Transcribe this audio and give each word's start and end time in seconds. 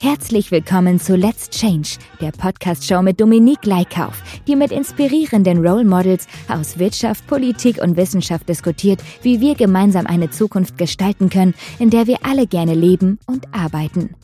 Herzlich 0.00 0.52
willkommen 0.52 1.00
zu 1.00 1.16
Let's 1.16 1.50
Change, 1.50 1.98
der 2.20 2.30
Podcast-Show 2.30 3.02
mit 3.02 3.20
Dominique 3.20 3.66
Leikauf, 3.66 4.22
die 4.46 4.54
mit 4.54 4.70
inspirierenden 4.70 5.66
Role 5.66 5.84
Models 5.84 6.28
aus 6.48 6.78
Wirtschaft, 6.78 7.26
Politik 7.26 7.82
und 7.82 7.96
Wissenschaft 7.96 8.48
diskutiert, 8.48 9.02
wie 9.22 9.40
wir 9.40 9.56
gemeinsam 9.56 10.06
eine 10.06 10.30
Zukunft 10.30 10.78
gestalten 10.78 11.30
können, 11.30 11.52
in 11.80 11.90
der 11.90 12.06
wir 12.06 12.18
alle 12.22 12.46
gerne 12.46 12.74
leben 12.74 13.18
und 13.26 13.52
arbeiten. 13.52 14.14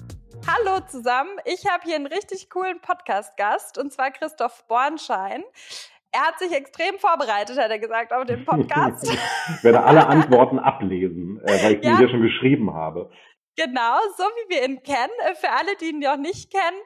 Hallo 0.46 0.78
zusammen, 0.86 1.30
ich 1.44 1.66
habe 1.66 1.82
hier 1.82 1.96
einen 1.96 2.06
richtig 2.06 2.48
coolen 2.50 2.78
Podcast-Gast 2.80 3.76
und 3.76 3.92
zwar 3.92 4.12
Christoph 4.12 4.64
Bornschein. 4.68 5.42
Er 6.12 6.20
hat 6.20 6.38
sich 6.38 6.52
extrem 6.52 7.00
vorbereitet, 7.00 7.58
hat 7.58 7.72
er 7.72 7.80
gesagt, 7.80 8.12
auf 8.12 8.24
den 8.26 8.44
Podcast. 8.44 9.12
ich 9.56 9.64
werde 9.64 9.82
alle 9.82 10.06
Antworten 10.06 10.60
ablesen, 10.60 11.40
äh, 11.42 11.64
weil 11.64 11.74
ich 11.74 11.82
ja. 11.84 11.96
die 11.96 12.02
ja 12.04 12.08
schon 12.08 12.22
geschrieben 12.22 12.72
habe. 12.72 13.10
Genau, 13.56 13.98
so 14.16 14.24
wie 14.24 14.54
wir 14.54 14.64
ihn 14.68 14.82
kennen. 14.82 15.12
Äh, 15.28 15.34
für 15.34 15.50
alle, 15.50 15.76
die 15.80 15.90
ihn 15.90 16.00
noch 16.00 16.16
nicht 16.16 16.52
kennen, 16.52 16.80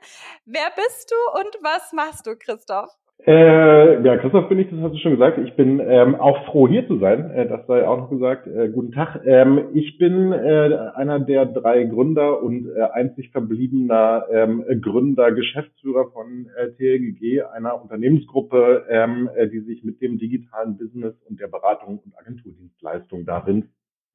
wer 0.45 0.71
bist 0.77 1.11
du 1.11 1.41
und 1.41 1.57
was 1.63 1.93
machst 1.93 2.27
du, 2.27 2.37
Christoph? 2.37 2.91
Äh, 3.27 4.01
ja, 4.05 4.17
Christoph 4.19 4.49
bin 4.49 4.61
ich, 4.61 4.71
das 4.71 4.79
hast 4.81 4.93
du 4.93 4.99
schon 4.99 5.12
gesagt. 5.12 5.39
Ich 5.39 5.57
bin 5.57 5.81
ähm, 5.81 6.15
auch 6.15 6.47
froh, 6.47 6.69
hier 6.69 6.87
zu 6.87 6.99
sein. 6.99 7.31
Äh, 7.31 7.49
das 7.49 7.67
sei 7.67 7.87
auch 7.87 7.99
noch 7.99 8.11
gesagt. 8.11 8.47
Äh, 8.47 8.69
guten 8.69 8.93
Tag. 8.93 9.21
Ähm, 9.25 9.71
ich 9.75 9.99
bin 9.99 10.33
äh, 10.33 10.77
einer 10.95 11.19
der 11.19 11.47
drei 11.47 11.83
Gründer 11.84 12.41
und 12.42 12.69
äh, 12.69 12.81
einzig 12.92 13.31
verbliebener 13.33 14.27
ähm, 14.31 14.64
Gründer, 14.81 15.33
Geschäftsführer 15.33 16.12
von 16.12 16.48
TLGG, 16.77 17.42
einer 17.42 17.83
Unternehmensgruppe, 17.83 18.87
ähm, 18.89 19.29
äh, 19.35 19.48
die 19.48 19.61
sich 19.61 19.83
mit 19.83 20.01
dem 20.01 20.19
digitalen 20.19 20.79
Business 20.79 21.14
und 21.29 21.41
der 21.41 21.48
Beratung 21.48 21.98
und 21.98 22.17
Agenturdienstleistung 22.17 23.25
darin 23.25 23.70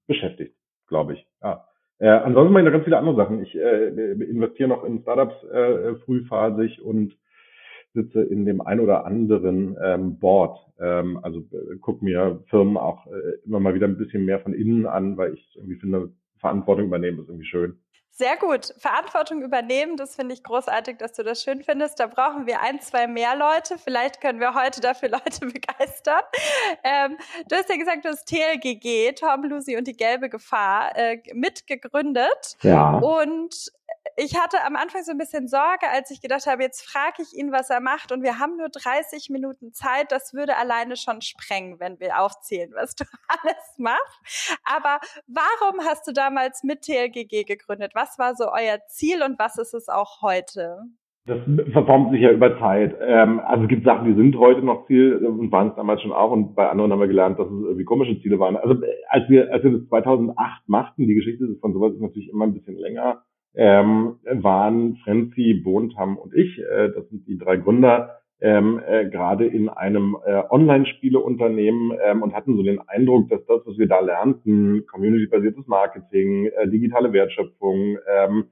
beschäftigt, 0.07 0.55
glaube 0.87 1.13
ich. 1.13 1.27
Ja. 1.41 1.65
Äh, 2.03 2.09
ansonsten 2.09 2.51
mache 2.51 2.63
ich 2.63 2.65
noch 2.65 2.73
ganz 2.73 2.83
viele 2.83 2.97
andere 2.97 3.15
Sachen. 3.15 3.41
Ich 3.43 3.55
äh, 3.55 3.87
investiere 3.87 4.67
noch 4.67 4.83
in 4.83 4.99
Startups 5.03 5.41
äh, 5.45 5.95
frühphasig 6.03 6.81
und 6.81 7.15
sitze 7.93 8.21
in 8.21 8.45
dem 8.45 8.59
ein 8.59 8.81
oder 8.81 9.05
anderen 9.05 9.77
ähm, 9.81 10.19
Board. 10.19 10.59
Ähm, 10.81 11.17
also 11.23 11.39
äh, 11.39 11.77
gucke 11.79 12.03
mir 12.03 12.43
Firmen 12.49 12.75
auch 12.75 13.07
äh, 13.07 13.37
immer 13.45 13.61
mal 13.61 13.73
wieder 13.73 13.87
ein 13.87 13.97
bisschen 13.97 14.25
mehr 14.25 14.41
von 14.41 14.53
innen 14.53 14.85
an, 14.85 15.15
weil 15.15 15.35
ich 15.35 15.55
irgendwie 15.55 15.77
finde, 15.77 16.09
Verantwortung 16.39 16.87
übernehmen 16.87 17.19
ist 17.19 17.29
irgendwie 17.29 17.47
schön. 17.47 17.77
Sehr 18.15 18.37
gut. 18.37 18.75
Verantwortung 18.77 19.41
übernehmen, 19.41 19.97
das 19.97 20.15
finde 20.15 20.35
ich 20.35 20.43
großartig, 20.43 20.97
dass 20.99 21.13
du 21.13 21.23
das 21.23 21.41
schön 21.41 21.63
findest. 21.63 21.99
Da 21.99 22.05
brauchen 22.05 22.45
wir 22.45 22.61
ein, 22.61 22.79
zwei 22.79 23.07
mehr 23.07 23.35
Leute. 23.35 23.79
Vielleicht 23.79 24.21
können 24.21 24.39
wir 24.39 24.53
heute 24.53 24.81
dafür 24.81 25.09
Leute 25.09 25.47
begeistern. 25.47 26.21
Ähm, 26.83 27.17
du 27.49 27.55
hast 27.55 27.69
ja 27.69 27.75
gesagt, 27.75 28.05
du 28.05 28.09
hast 28.09 28.25
TLGG, 28.27 29.13
Tom, 29.13 29.45
Lucy 29.45 29.77
und 29.77 29.87
die 29.87 29.97
gelbe 29.97 30.29
Gefahr, 30.29 30.95
äh, 30.95 31.23
mitgegründet. 31.33 32.55
Ja. 32.61 32.99
Und 32.99 33.71
ich 34.17 34.39
hatte 34.39 34.57
am 34.65 34.75
Anfang 34.75 35.03
so 35.03 35.11
ein 35.11 35.17
bisschen 35.17 35.47
Sorge, 35.47 35.87
als 35.91 36.11
ich 36.11 36.21
gedacht 36.21 36.45
habe, 36.47 36.63
jetzt 36.63 36.81
frage 36.81 37.21
ich 37.21 37.37
ihn, 37.37 37.51
was 37.51 37.69
er 37.69 37.81
macht 37.81 38.11
und 38.11 38.23
wir 38.23 38.39
haben 38.39 38.57
nur 38.57 38.69
30 38.69 39.29
Minuten 39.29 39.73
Zeit. 39.73 40.11
Das 40.11 40.33
würde 40.33 40.57
alleine 40.57 40.95
schon 40.95 41.21
sprengen, 41.21 41.79
wenn 41.79 41.99
wir 41.99 42.19
aufzählen, 42.19 42.71
was 42.75 42.95
du 42.95 43.05
alles 43.27 43.75
machst. 43.77 44.57
Aber 44.63 44.99
warum 45.27 45.81
hast 45.81 46.07
du 46.07 46.13
damals 46.13 46.63
mit 46.63 46.81
TLGG 46.81 47.43
gegründet? 47.43 47.93
Was 47.95 48.19
war 48.19 48.35
so 48.35 48.45
euer 48.51 48.79
Ziel 48.87 49.23
und 49.23 49.39
was 49.39 49.57
ist 49.57 49.73
es 49.73 49.89
auch 49.89 50.21
heute? 50.21 50.77
Das 51.25 51.39
verformt 51.71 52.11
sich 52.11 52.19
ja 52.19 52.31
über 52.31 52.59
Zeit. 52.59 52.97
Ähm, 52.99 53.39
also 53.39 53.63
es 53.63 53.69
gibt 53.69 53.85
Sachen, 53.85 54.05
die 54.05 54.21
sind 54.21 54.37
heute 54.37 54.61
noch 54.61 54.85
Ziel 54.87 55.25
und 55.25 55.51
waren 55.53 55.69
es 55.69 55.75
damals 55.75 56.01
schon 56.01 56.11
auch 56.11 56.31
und 56.31 56.53
bei 56.53 56.69
anderen 56.69 56.91
haben 56.91 56.99
wir 56.99 57.07
gelernt, 57.07 57.39
dass 57.39 57.47
es 57.47 57.63
irgendwie 57.63 57.85
komische 57.85 58.21
Ziele 58.21 58.39
waren. 58.39 58.57
Also 58.57 58.75
als 59.07 59.29
wir, 59.29 59.51
als 59.53 59.63
wir 59.63 59.71
das 59.71 59.87
2008 59.87 60.67
machten, 60.67 61.07
die 61.07 61.15
Geschichte 61.15 61.55
von 61.61 61.71
sowas 61.71 61.93
ist 61.93 62.01
natürlich 62.01 62.29
immer 62.29 62.43
ein 62.45 62.53
bisschen 62.53 62.75
länger, 62.75 63.23
ähm, 63.55 64.15
waren 64.23 64.97
Frenzy, 65.03 65.61
Bontam 65.63 66.17
und 66.17 66.33
ich, 66.33 66.59
äh, 66.59 66.89
das 66.89 67.07
sind 67.09 67.27
die 67.27 67.37
drei 67.37 67.57
Gründer, 67.57 68.19
ähm, 68.41 68.81
äh, 68.85 69.09
gerade 69.09 69.45
in 69.45 69.69
einem 69.69 70.17
äh, 70.25 70.43
Online-Spieleunternehmen 70.49 71.97
ähm, 72.03 72.23
und 72.23 72.33
hatten 72.33 72.57
so 72.57 72.63
den 72.63 72.81
Eindruck, 72.87 73.29
dass 73.29 73.45
das, 73.45 73.61
was 73.65 73.77
wir 73.77 73.87
da 73.87 74.01
lernten, 74.01 74.85
community-basiertes 74.87 75.65
Marketing, 75.67 76.47
äh, 76.47 76.67
digitale 76.67 77.13
Wertschöpfung, 77.13 77.97
ähm, 78.13 78.45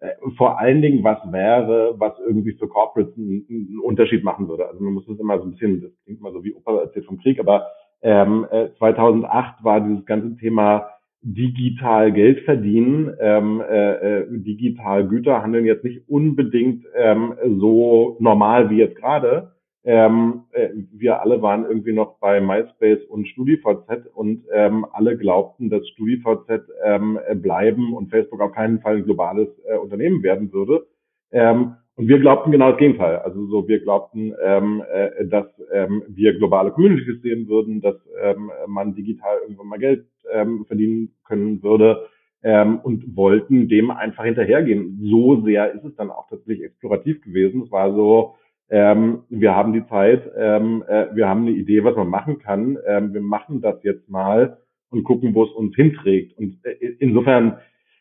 äh, 0.00 0.10
vor 0.36 0.58
allen 0.58 0.82
Dingen 0.82 1.04
was 1.04 1.18
wäre, 1.30 1.94
was 1.98 2.14
irgendwie 2.18 2.52
für 2.52 2.68
Corporates 2.68 3.16
einen, 3.16 3.46
einen 3.48 3.80
Unterschied 3.80 4.24
machen 4.24 4.48
würde. 4.48 4.66
Also 4.66 4.82
man 4.82 4.94
muss 4.94 5.06
das 5.06 5.18
immer 5.18 5.38
so 5.38 5.44
ein 5.44 5.52
bisschen, 5.52 5.82
das 5.82 5.92
klingt 6.04 6.20
mal 6.20 6.32
so 6.32 6.42
wie 6.42 6.54
Opa 6.54 6.80
erzählt 6.80 7.06
vom 7.06 7.18
Krieg, 7.18 7.38
aber 7.38 7.68
ähm, 8.02 8.46
äh, 8.50 8.68
2008 8.78 9.62
war 9.62 9.80
dieses 9.80 10.04
ganze 10.06 10.36
Thema 10.36 10.88
digital 11.22 12.12
Geld 12.12 12.44
verdienen, 12.44 13.14
ähm, 13.20 13.60
äh, 13.60 14.20
äh, 14.20 14.26
digital 14.30 15.06
Güter 15.08 15.42
handeln 15.42 15.66
jetzt 15.66 15.84
nicht 15.84 16.08
unbedingt 16.08 16.84
ähm, 16.94 17.34
so 17.58 18.16
normal 18.20 18.70
wie 18.70 18.78
jetzt 18.78 18.96
gerade. 18.96 19.52
Ähm, 19.84 20.42
äh, 20.52 20.68
wir 20.92 21.20
alle 21.20 21.40
waren 21.42 21.64
irgendwie 21.64 21.92
noch 21.92 22.18
bei 22.18 22.40
MySpace 22.40 23.04
und 23.08 23.26
StudiVZ 23.26 24.06
und 24.14 24.44
ähm, 24.52 24.86
alle 24.92 25.16
glaubten, 25.16 25.70
dass 25.70 25.88
StudiVZ 25.88 26.68
ähm, 26.84 27.18
bleiben 27.36 27.94
und 27.94 28.10
Facebook 28.10 28.40
auf 28.40 28.52
keinen 28.52 28.80
Fall 28.80 28.96
ein 28.96 29.04
globales 29.04 29.48
äh, 29.66 29.76
Unternehmen 29.76 30.22
werden 30.22 30.52
würde. 30.52 30.86
Ähm, 31.32 31.74
und 31.96 32.06
wir 32.06 32.20
glaubten 32.20 32.52
genau 32.52 32.70
das 32.70 32.78
Gegenteil. 32.78 33.16
Also 33.16 33.46
so, 33.46 33.66
wir 33.66 33.80
glaubten, 33.80 34.32
ähm, 34.40 34.84
äh, 34.88 35.26
dass 35.26 35.46
ähm, 35.72 36.04
wir 36.06 36.32
globale 36.38 36.70
Communities 36.70 37.20
sehen 37.22 37.48
würden, 37.48 37.80
dass 37.80 37.96
ähm, 38.22 38.52
man 38.68 38.94
digital 38.94 39.38
irgendwann 39.42 39.66
mal 39.66 39.80
Geld 39.80 40.06
ähm, 40.32 40.64
verdienen 40.66 41.14
können 41.24 41.62
würde 41.62 42.08
ähm, 42.42 42.80
und 42.82 43.16
wollten 43.16 43.68
dem 43.68 43.90
einfach 43.90 44.24
hinterhergehen. 44.24 45.00
So 45.10 45.42
sehr 45.42 45.72
ist 45.72 45.84
es 45.84 45.94
dann 45.96 46.10
auch 46.10 46.28
tatsächlich 46.28 46.64
explorativ 46.64 47.20
gewesen. 47.22 47.62
Es 47.62 47.70
war 47.70 47.92
so, 47.94 48.34
ähm, 48.70 49.24
wir 49.28 49.54
haben 49.54 49.72
die 49.72 49.86
Zeit, 49.86 50.30
ähm, 50.36 50.84
äh, 50.86 51.06
wir 51.14 51.28
haben 51.28 51.42
eine 51.42 51.52
Idee, 51.52 51.84
was 51.84 51.96
man 51.96 52.08
machen 52.08 52.38
kann. 52.38 52.78
Ähm, 52.86 53.12
wir 53.14 53.22
machen 53.22 53.60
das 53.60 53.82
jetzt 53.82 54.08
mal 54.08 54.58
und 54.90 55.04
gucken, 55.04 55.34
wo 55.34 55.44
es 55.44 55.50
uns 55.52 55.74
hinträgt. 55.74 56.36
Und 56.38 56.58
äh, 56.64 56.94
insofern 56.98 57.58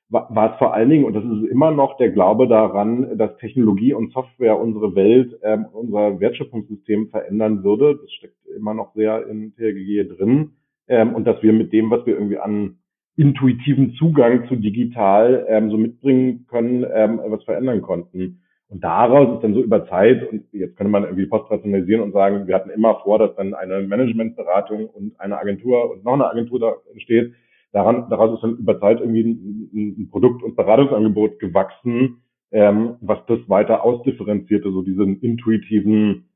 war 0.09 0.53
es 0.53 0.57
vor 0.57 0.73
allen 0.73 0.89
Dingen, 0.89 1.03
und 1.03 1.13
das 1.13 1.23
ist 1.23 1.51
immer 1.51 1.71
noch 1.71 1.97
der 1.97 2.11
Glaube 2.11 2.47
daran, 2.47 3.17
dass 3.17 3.35
Technologie 3.37 3.93
und 3.93 4.13
Software 4.13 4.57
unsere 4.57 4.95
Welt, 4.95 5.37
ähm, 5.43 5.65
unser 5.71 6.19
Wertschöpfungssystem 6.19 7.09
verändern 7.09 7.63
würde. 7.63 7.99
Das 8.01 8.11
steckt 8.13 8.37
immer 8.55 8.73
noch 8.73 8.93
sehr 8.93 9.27
in 9.27 9.53
TRGG 9.55 10.07
drin. 10.15 10.51
Ähm, 10.87 11.13
und 11.15 11.25
dass 11.25 11.41
wir 11.43 11.53
mit 11.53 11.73
dem, 11.73 11.89
was 11.91 12.05
wir 12.05 12.13
irgendwie 12.13 12.37
an 12.37 12.77
intuitiven 13.17 13.93
Zugang 13.95 14.47
zu 14.47 14.55
digital 14.55 15.45
ähm, 15.49 15.71
so 15.71 15.77
mitbringen 15.77 16.45
können, 16.47 16.85
ähm, 16.93 17.19
was 17.25 17.43
verändern 17.43 17.81
konnten. 17.81 18.41
Und 18.69 18.83
daraus 18.83 19.35
ist 19.35 19.43
dann 19.43 19.53
so 19.53 19.63
über 19.63 19.87
Zeit, 19.87 20.29
und 20.29 20.43
jetzt 20.51 20.75
könnte 20.75 20.91
man 20.91 21.03
irgendwie 21.03 21.25
postrationalisieren 21.25 22.03
und 22.03 22.11
sagen, 22.11 22.47
wir 22.47 22.55
hatten 22.55 22.69
immer 22.69 22.99
vor, 23.03 23.17
dass 23.17 23.35
dann 23.35 23.53
eine 23.53 23.81
Managementberatung 23.81 24.87
und 24.87 25.19
eine 25.19 25.39
Agentur 25.39 25.89
und 25.89 26.03
noch 26.03 26.13
eine 26.13 26.29
Agentur 26.29 26.59
da 26.59 26.73
entsteht, 26.91 27.33
daran, 27.71 28.09
daraus 28.09 28.35
ist 28.35 28.43
dann 28.43 28.57
über 28.57 28.79
Zeit 28.79 28.99
irgendwie 28.99 29.23
ein, 29.23 30.01
ein 30.01 30.09
Produkt- 30.09 30.43
und 30.43 30.55
Beratungsangebot 30.55 31.39
gewachsen, 31.39 32.21
ähm, 32.51 32.95
was 33.01 33.19
das 33.27 33.39
weiter 33.47 33.83
ausdifferenzierte, 33.83 34.71
so 34.71 34.81
diesen 34.81 35.21
intuitiven 35.21 36.26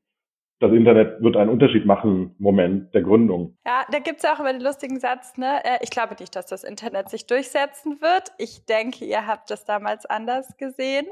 das 0.62 0.72
Internet 0.72 1.22
wird 1.22 1.36
einen 1.36 1.50
Unterschied 1.50 1.88
machen, 1.88 2.36
Moment 2.38 2.94
der 2.94 3.02
Gründung. 3.02 3.58
Ja, 3.66 3.84
da 3.92 3.98
gibt's 3.98 4.22
ja 4.22 4.34
auch 4.34 4.40
immer 4.40 4.54
den 4.54 4.62
lustigen 4.62 5.00
Satz, 5.00 5.36
ne? 5.38 5.60
Äh, 5.66 5.80
ich 5.82 5.90
glaube 5.90 6.16
nicht, 6.20 6.36
dass 6.36 6.46
das 6.46 6.64
Internet 6.64 7.10
sich 7.10 7.26
durchsetzen 7.26 8.00
wird. 8.00 8.32
Ich 8.38 8.66
denke, 8.68 9.04
ihr 9.04 9.26
habt 9.26 9.50
das 9.50 9.66
damals 9.66 10.06
anders 10.06 10.56
gesehen. 10.58 11.08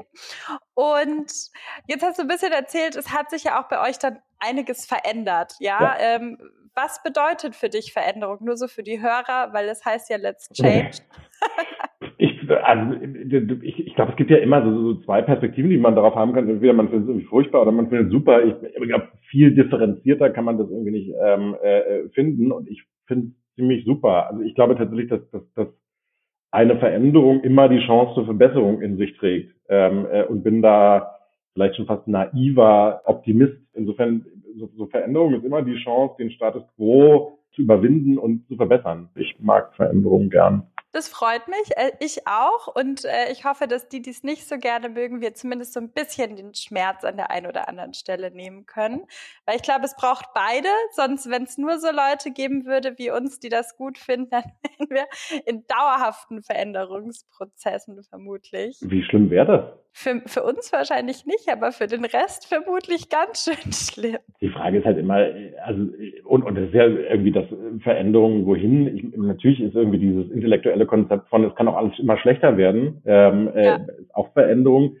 Und 0.74 1.32
jetzt 1.88 2.02
hast 2.04 2.18
du 2.18 2.22
ein 2.22 2.28
bisschen 2.28 2.52
erzählt, 2.52 2.94
es 2.94 3.12
hat 3.12 3.30
sich 3.30 3.44
ja 3.44 3.60
auch 3.60 3.68
bei 3.68 3.86
euch 3.88 3.98
dann 3.98 4.20
einiges 4.38 4.86
verändert, 4.86 5.56
ja? 5.58 5.80
ja. 5.80 5.96
Ähm, 5.98 6.38
was 6.74 7.02
bedeutet 7.02 7.56
für 7.56 7.68
dich 7.68 7.92
Veränderung? 7.92 8.38
Nur 8.40 8.56
so 8.56 8.68
für 8.68 8.84
die 8.84 9.02
Hörer, 9.02 9.52
weil 9.52 9.68
es 9.68 9.84
heißt 9.84 10.08
ja 10.10 10.16
Let's 10.16 10.48
Change. 10.54 10.98
Also, 12.56 12.96
ich, 13.62 13.86
ich 13.86 13.94
glaube, 13.94 14.12
es 14.12 14.16
gibt 14.16 14.30
ja 14.30 14.38
immer 14.38 14.62
so, 14.64 14.94
so 14.94 14.94
zwei 15.02 15.22
Perspektiven, 15.22 15.70
die 15.70 15.78
man 15.78 15.94
darauf 15.94 16.14
haben 16.14 16.32
kann. 16.32 16.48
Entweder 16.48 16.72
man 16.72 16.88
findet 16.88 17.04
es 17.04 17.08
irgendwie 17.10 17.28
furchtbar 17.28 17.62
oder 17.62 17.72
man 17.72 17.88
findet 17.88 18.06
es 18.06 18.12
super. 18.12 18.44
Ich, 18.44 18.54
ich 18.62 18.88
glaube, 18.88 19.08
viel 19.28 19.54
differenzierter 19.54 20.30
kann 20.30 20.44
man 20.44 20.58
das 20.58 20.70
irgendwie 20.70 20.92
nicht 20.92 21.12
ähm, 21.22 21.56
äh, 21.62 22.08
finden. 22.10 22.52
Und 22.52 22.68
ich 22.68 22.84
finde 23.06 23.28
es 23.28 23.54
ziemlich 23.56 23.84
super. 23.84 24.28
Also 24.30 24.42
ich 24.42 24.54
glaube 24.54 24.76
tatsächlich, 24.76 25.08
dass, 25.08 25.28
dass, 25.30 25.42
dass 25.54 25.68
eine 26.50 26.78
Veränderung 26.78 27.42
immer 27.42 27.68
die 27.68 27.84
Chance 27.86 28.14
zur 28.14 28.24
Verbesserung 28.24 28.82
in 28.82 28.96
sich 28.96 29.16
trägt. 29.18 29.54
Ähm, 29.68 30.06
äh, 30.10 30.24
und 30.24 30.42
bin 30.42 30.62
da 30.62 31.16
vielleicht 31.52 31.76
schon 31.76 31.86
fast 31.86 32.08
naiver 32.08 33.02
Optimist. 33.04 33.56
Insofern 33.74 34.24
so, 34.56 34.68
so 34.76 34.86
Veränderung 34.86 35.34
ist 35.34 35.44
immer 35.44 35.62
die 35.62 35.76
Chance, 35.76 36.14
den 36.18 36.30
Status 36.30 36.62
quo 36.76 37.38
zu 37.52 37.62
überwinden 37.62 38.18
und 38.18 38.46
zu 38.48 38.56
verbessern. 38.56 39.08
Ich 39.14 39.36
mag 39.40 39.74
Veränderungen 39.74 40.30
gern. 40.30 40.69
Das 40.92 41.08
freut 41.08 41.46
mich, 41.46 41.76
äh, 41.76 41.92
ich 42.00 42.26
auch. 42.26 42.66
Und 42.74 43.04
äh, 43.04 43.30
ich 43.30 43.44
hoffe, 43.44 43.68
dass 43.68 43.88
die, 43.88 44.02
die 44.02 44.10
es 44.10 44.24
nicht 44.24 44.48
so 44.48 44.58
gerne 44.58 44.88
mögen, 44.88 45.20
wir 45.20 45.34
zumindest 45.34 45.72
so 45.72 45.80
ein 45.80 45.92
bisschen 45.92 46.36
den 46.36 46.54
Schmerz 46.54 47.04
an 47.04 47.16
der 47.16 47.30
einen 47.30 47.46
oder 47.46 47.68
anderen 47.68 47.94
Stelle 47.94 48.30
nehmen 48.32 48.66
können. 48.66 49.02
Weil 49.46 49.56
ich 49.56 49.62
glaube, 49.62 49.84
es 49.84 49.94
braucht 49.94 50.26
beide. 50.34 50.68
Sonst, 50.92 51.30
wenn 51.30 51.44
es 51.44 51.58
nur 51.58 51.78
so 51.78 51.88
Leute 51.88 52.32
geben 52.32 52.66
würde 52.66 52.98
wie 52.98 53.10
uns, 53.10 53.38
die 53.38 53.48
das 53.48 53.76
gut 53.76 53.98
finden, 53.98 54.30
dann 54.30 54.44
wären 54.62 54.90
wir 54.90 55.42
in 55.46 55.64
dauerhaften 55.68 56.42
Veränderungsprozessen 56.42 58.02
vermutlich. 58.02 58.78
Wie 58.80 59.04
schlimm 59.04 59.30
wäre 59.30 59.46
das? 59.46 59.80
Für, 59.92 60.22
für 60.26 60.44
uns 60.44 60.72
wahrscheinlich 60.72 61.26
nicht, 61.26 61.48
aber 61.50 61.72
für 61.72 61.88
den 61.88 62.04
Rest 62.04 62.46
vermutlich 62.46 63.08
ganz 63.08 63.44
schön 63.44 63.72
schlimm. 63.72 64.18
Die 64.40 64.48
Frage 64.48 64.78
ist 64.78 64.84
halt 64.84 64.98
immer, 64.98 65.26
also, 65.64 65.88
und, 66.24 66.44
und 66.44 66.54
das 66.54 66.66
ist 66.66 66.74
ja 66.74 66.86
irgendwie 66.86 67.32
das 67.32 67.46
Veränderung 67.82 68.46
wohin. 68.46 68.96
Ich, 68.96 69.16
natürlich 69.16 69.60
ist 69.60 69.74
irgendwie 69.74 69.98
dieses 69.98 70.30
intellektuelle 70.30 70.79
Konzept 70.86 71.28
von, 71.28 71.44
es 71.44 71.54
kann 71.54 71.68
auch 71.68 71.76
alles 71.76 71.98
immer 71.98 72.16
schlechter 72.18 72.56
werden, 72.56 73.02
ähm, 73.04 73.48
äh, 73.54 73.64
ja. 73.64 73.76
äh, 73.76 73.80
auch 74.12 74.32
Veränderung. 74.32 74.96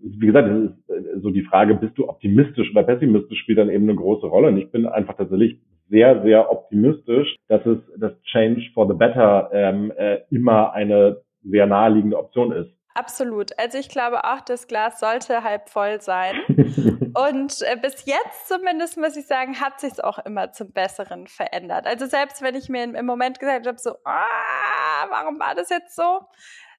Wie 0.00 0.26
gesagt, 0.26 0.48
es 0.48 0.70
ist 0.70 0.90
äh, 0.90 1.20
so 1.20 1.30
die 1.30 1.42
Frage, 1.42 1.74
bist 1.74 1.96
du 1.96 2.08
optimistisch 2.08 2.70
oder 2.72 2.82
pessimistisch, 2.82 3.38
spielt 3.40 3.58
dann 3.58 3.70
eben 3.70 3.88
eine 3.88 3.96
große 3.96 4.26
Rolle. 4.26 4.48
Und 4.48 4.58
ich 4.58 4.70
bin 4.70 4.86
einfach 4.86 5.16
tatsächlich 5.16 5.58
sehr, 5.90 6.22
sehr 6.22 6.50
optimistisch, 6.50 7.36
dass 7.48 7.64
es 7.66 7.78
das 7.98 8.12
Change 8.22 8.62
for 8.72 8.88
the 8.88 8.94
Better 8.94 9.50
ähm, 9.52 9.92
äh, 9.96 10.18
immer 10.30 10.72
eine 10.72 11.18
sehr 11.42 11.66
naheliegende 11.66 12.18
Option 12.18 12.52
ist. 12.52 12.70
Absolut. 12.94 13.58
Also 13.58 13.76
ich 13.76 13.88
glaube 13.88 14.22
auch, 14.22 14.40
das 14.40 14.68
Glas 14.68 15.00
sollte 15.00 15.42
halb 15.42 15.68
voll 15.68 16.00
sein. 16.00 16.40
Und 17.14 17.62
äh, 17.62 17.76
bis 17.80 18.04
jetzt 18.06 18.48
zumindest 18.48 18.96
muss 18.96 19.16
ich 19.16 19.26
sagen, 19.26 19.60
hat 19.60 19.80
sich 19.80 19.94
es 19.94 20.00
auch 20.00 20.20
immer 20.20 20.52
zum 20.52 20.72
Besseren 20.72 21.26
verändert. 21.26 21.86
Also 21.86 22.06
selbst 22.06 22.40
wenn 22.40 22.54
ich 22.54 22.68
mir 22.68 22.84
im 22.84 23.06
Moment 23.06 23.40
gesagt 23.40 23.66
habe, 23.66 23.78
so, 23.78 23.96
ah, 24.04 25.06
warum 25.08 25.40
war 25.40 25.56
das 25.56 25.70
jetzt 25.70 25.96
so? 25.96 26.20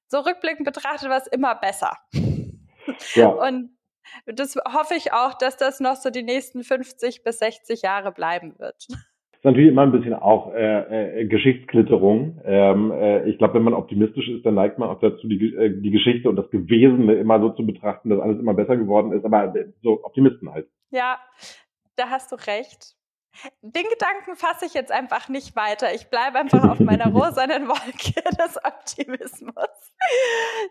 So 0.08 0.20
rückblickend 0.20 0.64
betrachtet 0.64 1.10
war 1.10 1.18
es 1.18 1.26
immer 1.26 1.54
besser. 1.54 1.96
Ja. 3.14 3.28
Und 3.46 3.76
das 4.24 4.56
hoffe 4.72 4.94
ich 4.94 5.12
auch, 5.12 5.34
dass 5.34 5.58
das 5.58 5.80
noch 5.80 5.96
so 5.96 6.08
die 6.08 6.22
nächsten 6.22 6.64
50 6.64 7.24
bis 7.24 7.40
60 7.40 7.82
Jahre 7.82 8.10
bleiben 8.12 8.58
wird 8.58 8.86
natürlich 9.46 9.70
immer 9.70 9.82
ein 9.82 9.92
bisschen 9.92 10.12
auch 10.12 10.52
äh, 10.52 11.20
äh, 11.20 11.26
Geschichtsklitterung. 11.26 12.40
Ähm, 12.44 12.90
äh, 12.90 13.28
ich 13.30 13.38
glaube, 13.38 13.54
wenn 13.54 13.62
man 13.62 13.74
optimistisch 13.74 14.28
ist, 14.28 14.44
dann 14.44 14.54
neigt 14.54 14.78
man 14.78 14.90
auch 14.90 15.00
dazu, 15.00 15.26
die, 15.26 15.54
äh, 15.54 15.80
die 15.80 15.90
Geschichte 15.90 16.28
und 16.28 16.36
das 16.36 16.50
Gewesene 16.50 17.14
immer 17.14 17.40
so 17.40 17.50
zu 17.50 17.64
betrachten, 17.64 18.10
dass 18.10 18.20
alles 18.20 18.38
immer 18.38 18.54
besser 18.54 18.76
geworden 18.76 19.12
ist. 19.12 19.24
Aber 19.24 19.54
äh, 19.54 19.72
so 19.82 20.04
Optimisten 20.04 20.52
halt. 20.52 20.68
Ja, 20.90 21.18
da 21.96 22.10
hast 22.10 22.32
du 22.32 22.36
recht. 22.36 22.95
Den 23.62 23.86
Gedanken 23.88 24.36
fasse 24.36 24.66
ich 24.66 24.74
jetzt 24.74 24.92
einfach 24.92 25.28
nicht 25.28 25.56
weiter. 25.56 25.94
Ich 25.94 26.08
bleibe 26.08 26.38
einfach 26.38 26.68
auf 26.68 26.80
meiner 26.80 27.06
rosanen 27.12 27.68
Wolke 27.68 28.22
des 28.38 28.62
Optimismus. 28.64 29.54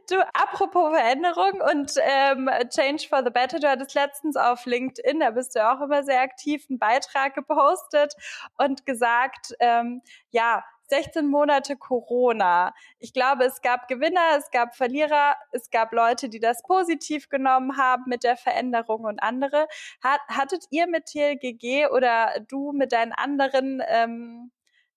Du, 0.09 0.19
apropos 0.33 0.95
Veränderung 0.95 1.62
und 1.62 1.94
ähm, 2.01 2.50
Change 2.69 3.07
for 3.07 3.23
the 3.23 3.31
Better, 3.31 3.59
du 3.59 3.69
hattest 3.69 3.95
letztens 3.95 4.35
auf 4.35 4.65
LinkedIn, 4.65 5.19
da 5.19 5.31
bist 5.31 5.56
du 5.56 5.67
auch 5.67 5.81
immer 5.81 6.03
sehr 6.03 6.21
aktiv, 6.21 6.65
einen 6.69 6.79
Beitrag 6.79 7.35
gepostet 7.35 8.13
und 8.57 8.85
gesagt, 8.85 9.53
ähm, 9.59 10.01
ja, 10.31 10.63
16 10.87 11.27
Monate 11.27 11.77
Corona. 11.77 12.73
Ich 12.99 13.13
glaube, 13.13 13.45
es 13.45 13.61
gab 13.61 13.87
Gewinner, 13.87 14.37
es 14.37 14.51
gab 14.51 14.75
Verlierer, 14.75 15.35
es 15.51 15.69
gab 15.69 15.91
Leute, 15.93 16.29
die 16.29 16.39
das 16.39 16.61
positiv 16.63 17.29
genommen 17.29 17.77
haben 17.77 18.03
mit 18.07 18.23
der 18.23 18.37
Veränderung 18.37 19.05
und 19.05 19.21
andere. 19.21 19.67
Hat, 20.03 20.21
hattet 20.27 20.65
ihr 20.71 20.87
mit 20.87 21.05
TLGG 21.05 21.87
oder 21.87 22.39
du 22.47 22.71
mit 22.71 22.91
deinen 22.91 23.13
anderen 23.13 23.81
ähm, 23.87 24.51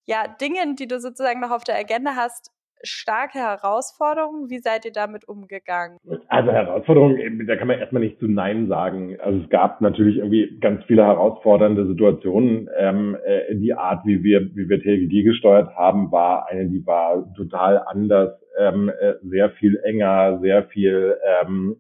ja, 0.04 0.26
Dingen, 0.26 0.76
die 0.76 0.88
du 0.88 1.00
sozusagen 1.00 1.40
noch 1.40 1.50
auf 1.50 1.64
der 1.64 1.76
Agenda 1.76 2.14
hast, 2.16 2.50
starke 2.82 3.38
Herausforderungen. 3.38 4.50
Wie 4.50 4.58
seid 4.58 4.84
ihr 4.84 4.92
damit 4.92 5.28
umgegangen? 5.28 5.98
Also 6.28 6.50
Herausforderungen, 6.50 7.46
da 7.46 7.56
kann 7.56 7.68
man 7.68 7.78
erstmal 7.78 8.02
nicht 8.02 8.18
zu 8.18 8.26
Nein 8.26 8.68
sagen. 8.68 9.18
Also 9.20 9.40
es 9.42 9.48
gab 9.50 9.80
natürlich 9.80 10.18
irgendwie 10.18 10.58
ganz 10.60 10.84
viele 10.84 11.04
herausfordernde 11.04 11.86
Situationen. 11.86 12.68
Ähm, 12.76 13.16
äh, 13.24 13.54
die 13.56 13.74
Art, 13.74 14.04
wie 14.04 14.22
wir, 14.22 14.54
wie 14.54 14.68
wir 14.68 14.80
TLGD 14.80 15.24
gesteuert 15.24 15.74
haben, 15.76 16.12
war 16.12 16.48
eine, 16.48 16.68
die 16.68 16.86
war 16.86 17.32
total 17.34 17.82
anders, 17.86 18.38
ähm, 18.58 18.90
äh, 19.00 19.14
sehr 19.22 19.50
viel 19.50 19.76
enger, 19.84 20.40
sehr 20.40 20.64
viel, 20.64 21.16
ähm, 21.42 21.76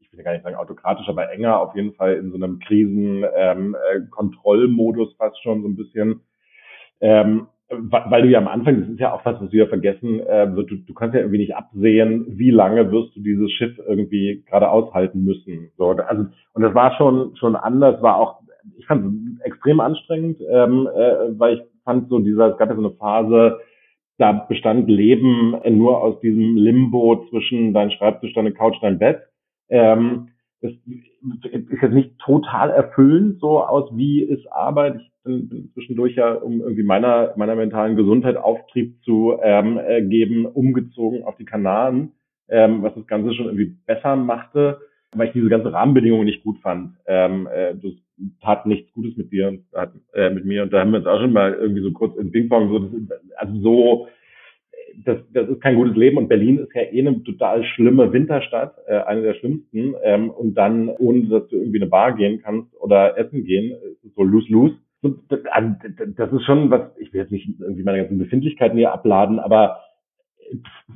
ich 0.00 0.16
will 0.16 0.24
gar 0.24 0.32
nicht 0.32 0.44
sagen 0.44 0.56
autokratisch, 0.56 1.08
aber 1.08 1.32
enger, 1.32 1.60
auf 1.60 1.74
jeden 1.74 1.94
Fall 1.94 2.14
in 2.14 2.30
so 2.30 2.36
einem 2.36 2.60
Krisenkontrollmodus 2.60 5.08
ähm, 5.08 5.14
äh, 5.14 5.18
fast 5.18 5.42
schon 5.42 5.62
so 5.62 5.68
ein 5.68 5.76
bisschen. 5.76 6.20
Ähm, 7.00 7.48
weil 7.70 8.22
du 8.22 8.28
ja 8.28 8.38
am 8.38 8.48
Anfang, 8.48 8.80
das 8.80 8.88
ist 8.90 9.00
ja 9.00 9.12
auch 9.14 9.24
was, 9.24 9.40
was 9.40 9.52
wir 9.52 9.66
vergessen, 9.68 10.20
äh, 10.20 10.46
du, 10.46 10.62
du 10.62 10.94
kannst 10.94 11.14
ja 11.14 11.20
irgendwie 11.20 11.38
nicht 11.38 11.56
absehen, 11.56 12.26
wie 12.28 12.50
lange 12.50 12.90
wirst 12.92 13.16
du 13.16 13.20
dieses 13.20 13.50
Schiff 13.52 13.78
irgendwie 13.88 14.44
gerade 14.46 14.70
aushalten 14.70 15.24
müssen. 15.24 15.70
So, 15.76 15.90
also 15.90 16.26
und 16.52 16.62
das 16.62 16.74
war 16.74 16.96
schon 16.96 17.34
schon 17.36 17.56
anders, 17.56 18.02
war 18.02 18.16
auch, 18.16 18.40
ich 18.76 18.86
fand 18.86 19.06
es 19.06 19.46
extrem 19.46 19.80
anstrengend, 19.80 20.40
ähm, 20.48 20.88
äh, 20.94 21.38
weil 21.38 21.54
ich 21.54 21.62
fand 21.84 22.08
so 22.08 22.18
dieser, 22.18 22.52
es 22.52 22.58
gab 22.58 22.68
ja 22.68 22.76
so 22.76 22.82
eine 22.82 22.96
Phase, 22.96 23.58
da 24.18 24.32
bestand 24.32 24.88
Leben 24.88 25.56
nur 25.70 26.00
aus 26.02 26.20
diesem 26.20 26.56
Limbo 26.56 27.26
zwischen 27.30 27.72
dein 27.72 27.90
Schreibtisch, 27.90 28.32
deine 28.34 28.52
Couch, 28.52 28.76
dein 28.80 28.98
Bett. 28.98 29.22
Ähm, 29.68 30.28
das 30.64 30.72
ist 31.68 31.82
jetzt 31.82 31.92
nicht 31.92 32.18
total 32.18 32.70
erfüllend 32.70 33.38
so 33.38 33.60
aus, 33.60 33.90
wie 33.94 34.22
ist 34.22 34.50
Arbeit. 34.50 34.96
Ich 34.98 35.10
bin, 35.22 35.70
zwischendurch 35.74 36.16
ja, 36.16 36.32
um 36.32 36.60
irgendwie 36.60 36.82
meiner, 36.82 37.34
meiner 37.36 37.54
mentalen 37.54 37.96
Gesundheit 37.96 38.36
Auftrieb 38.36 38.96
zu 39.04 39.38
ähm, 39.42 39.78
äh, 39.78 40.02
geben, 40.02 40.46
umgezogen 40.46 41.24
auf 41.24 41.36
die 41.36 41.44
Kanaren, 41.44 42.12
ähm, 42.48 42.82
was 42.82 42.94
das 42.94 43.06
Ganze 43.06 43.34
schon 43.34 43.46
irgendwie 43.46 43.76
besser 43.86 44.16
machte, 44.16 44.78
weil 45.14 45.28
ich 45.28 45.32
diese 45.34 45.48
ganze 45.48 45.72
Rahmenbedingungen 45.72 46.24
nicht 46.24 46.44
gut 46.44 46.58
fand. 46.60 46.94
Ähm, 47.06 47.46
äh, 47.46 47.74
das 47.74 47.92
tat 48.40 48.64
nichts 48.64 48.90
Gutes 48.94 49.16
mit 49.18 49.32
dir 49.32 49.48
und 49.48 49.64
äh, 50.14 50.30
mit 50.30 50.46
mir 50.46 50.62
und 50.62 50.72
da 50.72 50.80
haben 50.80 50.92
wir 50.92 50.98
uns 50.98 51.06
auch 51.06 51.20
schon 51.20 51.32
mal 51.32 51.52
irgendwie 51.52 51.82
so 51.82 51.92
kurz 51.92 52.16
in 52.16 52.32
Ping-Pong 52.32 52.70
so, 52.70 52.78
das, 52.78 53.20
also 53.36 53.60
so 53.60 54.08
das, 55.04 55.18
das 55.32 55.48
ist 55.48 55.60
kein 55.60 55.76
gutes 55.76 55.96
Leben 55.96 56.16
und 56.16 56.28
Berlin 56.28 56.58
ist 56.58 56.74
ja 56.74 56.82
eh 56.82 57.00
eine 57.00 57.22
total 57.22 57.64
schlimme 57.64 58.12
Winterstadt, 58.12 58.76
äh, 58.86 58.98
eine 58.98 59.22
der 59.22 59.34
schlimmsten. 59.34 59.94
Ähm, 60.02 60.30
und 60.30 60.54
dann, 60.54 60.88
ohne 60.88 61.26
dass 61.28 61.48
du 61.48 61.56
irgendwie 61.56 61.80
eine 61.80 61.90
Bar 61.90 62.14
gehen 62.14 62.40
kannst 62.42 62.74
oder 62.80 63.18
essen 63.18 63.44
gehen, 63.44 63.74
so 64.14 64.22
lose-lose. 64.22 64.76
Also, 65.50 65.74
das 66.16 66.32
ist 66.32 66.44
schon 66.44 66.70
was, 66.70 66.82
ich 66.98 67.12
will 67.12 67.20
jetzt 67.20 67.32
nicht 67.32 67.48
irgendwie 67.60 67.82
meine 67.82 67.98
ganzen 67.98 68.18
Befindlichkeiten 68.18 68.78
hier 68.78 68.92
abladen, 68.92 69.38
aber 69.38 69.80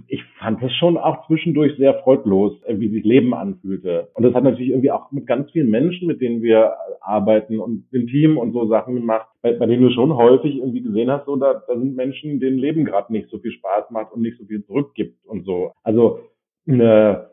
ich 0.06 0.22
fand 0.38 0.62
das 0.62 0.72
schon 0.74 0.96
auch 0.96 1.26
zwischendurch 1.26 1.76
sehr 1.76 1.94
freudlos, 2.02 2.52
wie 2.68 2.88
sich 2.88 3.04
Leben 3.04 3.34
anfühlte. 3.34 4.08
Und 4.14 4.22
das 4.22 4.34
hat 4.34 4.44
natürlich 4.44 4.70
irgendwie 4.70 4.90
auch 4.90 5.10
mit 5.12 5.26
ganz 5.26 5.50
vielen 5.50 5.70
Menschen, 5.70 6.06
mit 6.06 6.20
denen 6.20 6.42
wir 6.42 6.74
arbeiten 7.00 7.58
und 7.58 7.84
im 7.92 8.06
Team 8.06 8.38
und 8.38 8.52
so 8.52 8.66
Sachen 8.68 8.94
gemacht, 8.94 9.28
bei, 9.42 9.52
bei 9.52 9.66
denen 9.66 9.82
du 9.82 9.90
schon 9.90 10.14
häufig 10.14 10.56
irgendwie 10.56 10.82
gesehen 10.82 11.10
hast, 11.10 11.26
so 11.26 11.36
da, 11.36 11.62
da 11.66 11.78
sind 11.78 11.96
Menschen, 11.96 12.40
denen 12.40 12.58
Leben 12.58 12.84
gerade 12.84 13.12
nicht 13.12 13.28
so 13.30 13.38
viel 13.38 13.52
Spaß 13.52 13.90
macht 13.90 14.12
und 14.12 14.22
nicht 14.22 14.38
so 14.38 14.44
viel 14.44 14.64
zurückgibt 14.64 15.24
und 15.26 15.44
so. 15.44 15.72
Also 15.82 16.20
eine 16.66 17.30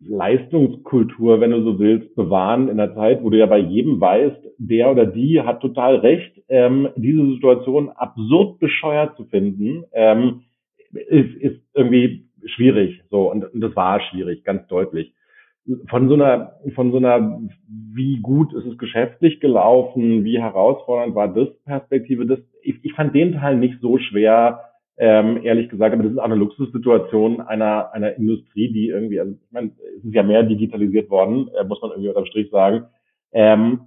Leistungskultur, 0.00 1.40
wenn 1.40 1.52
du 1.52 1.62
so 1.62 1.78
willst, 1.78 2.14
bewahren 2.14 2.68
in 2.68 2.76
der 2.76 2.94
Zeit, 2.94 3.22
wo 3.22 3.30
du 3.30 3.38
ja 3.38 3.46
bei 3.46 3.58
jedem 3.58 4.00
weißt, 4.00 4.48
der 4.58 4.90
oder 4.90 5.06
die 5.06 5.40
hat 5.40 5.60
total 5.60 5.96
recht, 5.96 6.42
ähm, 6.48 6.88
diese 6.96 7.24
Situation 7.26 7.90
absurd 7.90 8.58
bescheuert 8.58 9.16
zu 9.16 9.24
finden. 9.24 9.84
Ähm, 9.92 10.42
ist, 10.92 11.34
ist 11.36 11.60
irgendwie 11.74 12.28
schwierig. 12.44 13.02
So, 13.10 13.30
und, 13.30 13.44
und 13.44 13.60
das 13.60 13.74
war 13.76 14.00
schwierig, 14.00 14.44
ganz 14.44 14.66
deutlich. 14.68 15.14
Von 15.88 16.08
so 16.08 16.14
einer, 16.14 16.54
von 16.74 16.90
so 16.90 16.96
einer, 16.96 17.40
wie 17.68 18.20
gut 18.20 18.52
ist 18.52 18.66
es 18.66 18.78
geschäftlich 18.78 19.38
gelaufen, 19.38 20.24
wie 20.24 20.40
herausfordernd 20.40 21.14
war 21.14 21.32
das 21.32 21.48
Perspektive, 21.64 22.26
das, 22.26 22.40
ich, 22.62 22.84
ich 22.84 22.92
fand 22.94 23.14
den 23.14 23.34
Teil 23.34 23.56
nicht 23.56 23.80
so 23.80 23.98
schwer, 23.98 24.72
ähm, 24.98 25.40
ehrlich 25.42 25.68
gesagt, 25.68 25.94
aber 25.94 26.02
das 26.02 26.12
ist 26.12 26.18
auch 26.18 26.24
eine 26.24 26.34
Luxussituation 26.34 27.40
einer, 27.40 27.92
einer 27.92 28.14
Industrie, 28.16 28.72
die 28.72 28.88
irgendwie, 28.88 29.20
also 29.20 29.32
ich 29.32 29.52
meine, 29.52 29.70
es 29.98 30.04
ist 30.04 30.14
ja 30.14 30.22
mehr 30.22 30.42
digitalisiert 30.42 31.10
worden, 31.10 31.48
äh, 31.58 31.64
muss 31.64 31.80
man 31.80 31.92
irgendwie 31.92 32.08
unterm 32.08 32.26
Strich 32.26 32.50
sagen. 32.50 32.86
Ähm, 33.32 33.80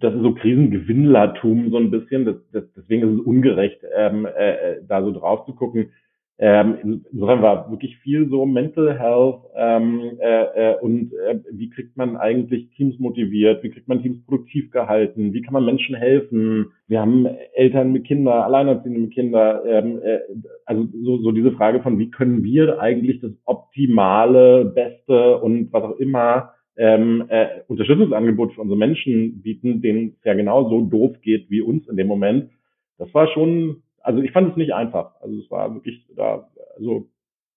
das 0.00 0.14
ist 0.14 0.22
so 0.22 0.34
Krisengewinnlertum 0.34 1.70
so 1.70 1.76
ein 1.76 1.90
bisschen, 1.90 2.24
das, 2.24 2.36
das, 2.52 2.64
deswegen 2.76 3.02
ist 3.08 3.20
es 3.20 3.26
ungerecht, 3.26 3.80
ähm, 3.96 4.26
äh, 4.26 4.50
äh 4.50 4.82
da 4.88 5.02
so 5.02 5.12
drauf 5.12 5.46
zu 5.46 5.54
gucken. 5.54 5.92
Ähm, 6.40 7.02
insofern 7.12 7.42
war 7.42 7.68
wirklich 7.68 7.98
viel 7.98 8.28
so 8.28 8.46
Mental 8.46 8.96
Health 8.96 9.40
ähm, 9.56 10.18
äh, 10.20 10.72
äh, 10.72 10.78
und 10.80 11.12
äh, 11.12 11.40
wie 11.50 11.68
kriegt 11.68 11.96
man 11.96 12.16
eigentlich 12.16 12.70
Teams 12.76 12.96
motiviert, 13.00 13.64
wie 13.64 13.70
kriegt 13.70 13.88
man 13.88 14.02
Teams 14.02 14.24
produktiv 14.24 14.70
gehalten, 14.70 15.32
wie 15.32 15.42
kann 15.42 15.54
man 15.54 15.64
Menschen 15.64 15.96
helfen. 15.96 16.70
Wir 16.86 17.00
haben 17.00 17.26
Eltern 17.54 17.90
mit 17.90 18.04
Kindern, 18.04 18.42
Alleinerziehende 18.42 19.00
mit 19.00 19.14
Kindern, 19.14 19.60
ähm, 19.66 20.00
äh, 20.04 20.20
also 20.64 20.86
so, 21.02 21.18
so 21.22 21.32
diese 21.32 21.50
Frage 21.52 21.82
von, 21.82 21.98
wie 21.98 22.10
können 22.10 22.44
wir 22.44 22.80
eigentlich 22.80 23.20
das 23.20 23.32
optimale, 23.44 24.64
beste 24.64 25.38
und 25.38 25.72
was 25.72 25.82
auch 25.82 25.96
immer 25.98 26.52
ähm, 26.76 27.24
äh, 27.30 27.48
Unterstützungsangebot 27.66 28.52
für 28.52 28.60
unsere 28.60 28.78
Menschen 28.78 29.42
bieten, 29.42 29.82
denen 29.82 30.14
es 30.16 30.24
ja 30.24 30.34
genauso 30.34 30.82
doof 30.82 31.16
geht 31.20 31.50
wie 31.50 31.62
uns 31.62 31.88
in 31.88 31.96
dem 31.96 32.06
Moment. 32.06 32.50
Das 32.96 33.12
war 33.12 33.26
schon 33.28 33.82
also 34.08 34.22
ich 34.22 34.32
fand 34.32 34.52
es 34.52 34.56
nicht 34.56 34.72
einfach. 34.72 35.20
Also 35.20 35.38
es 35.38 35.50
war 35.50 35.74
wirklich 35.74 36.02
da, 36.16 36.48
also 36.76 37.06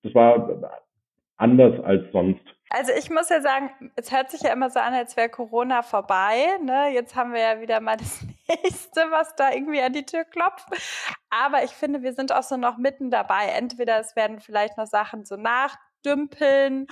das 0.03 0.13
war 0.13 0.73
anders 1.37 1.81
als 1.85 2.11
sonst. 2.11 2.43
Also 2.69 2.91
ich 2.97 3.09
muss 3.09 3.29
ja 3.29 3.39
sagen, 3.39 3.91
es 3.95 4.11
hört 4.11 4.29
sich 4.29 4.41
ja 4.41 4.51
immer 4.51 4.69
so 4.69 4.81
an, 4.81 4.93
als 4.93 5.15
wäre 5.15 5.29
Corona 5.29 5.81
vorbei. 5.81 6.57
Ne? 6.61 6.89
Jetzt 6.93 7.15
haben 7.15 7.31
wir 7.31 7.39
ja 7.39 7.61
wieder 7.61 7.79
mal 7.79 7.95
das 7.95 8.25
nächste, 8.49 8.99
was 9.11 9.33
da 9.35 9.53
irgendwie 9.53 9.79
an 9.79 9.93
die 9.93 10.05
Tür 10.05 10.25
klopft. 10.25 10.67
Aber 11.29 11.63
ich 11.63 11.71
finde, 11.71 12.01
wir 12.01 12.11
sind 12.11 12.33
auch 12.33 12.43
so 12.43 12.57
noch 12.57 12.77
mitten 12.77 13.11
dabei. 13.11 13.45
Entweder 13.57 14.01
es 14.01 14.17
werden 14.17 14.41
vielleicht 14.41 14.77
noch 14.77 14.87
Sachen 14.87 15.23
so 15.23 15.37
nachdümpeln 15.37 16.87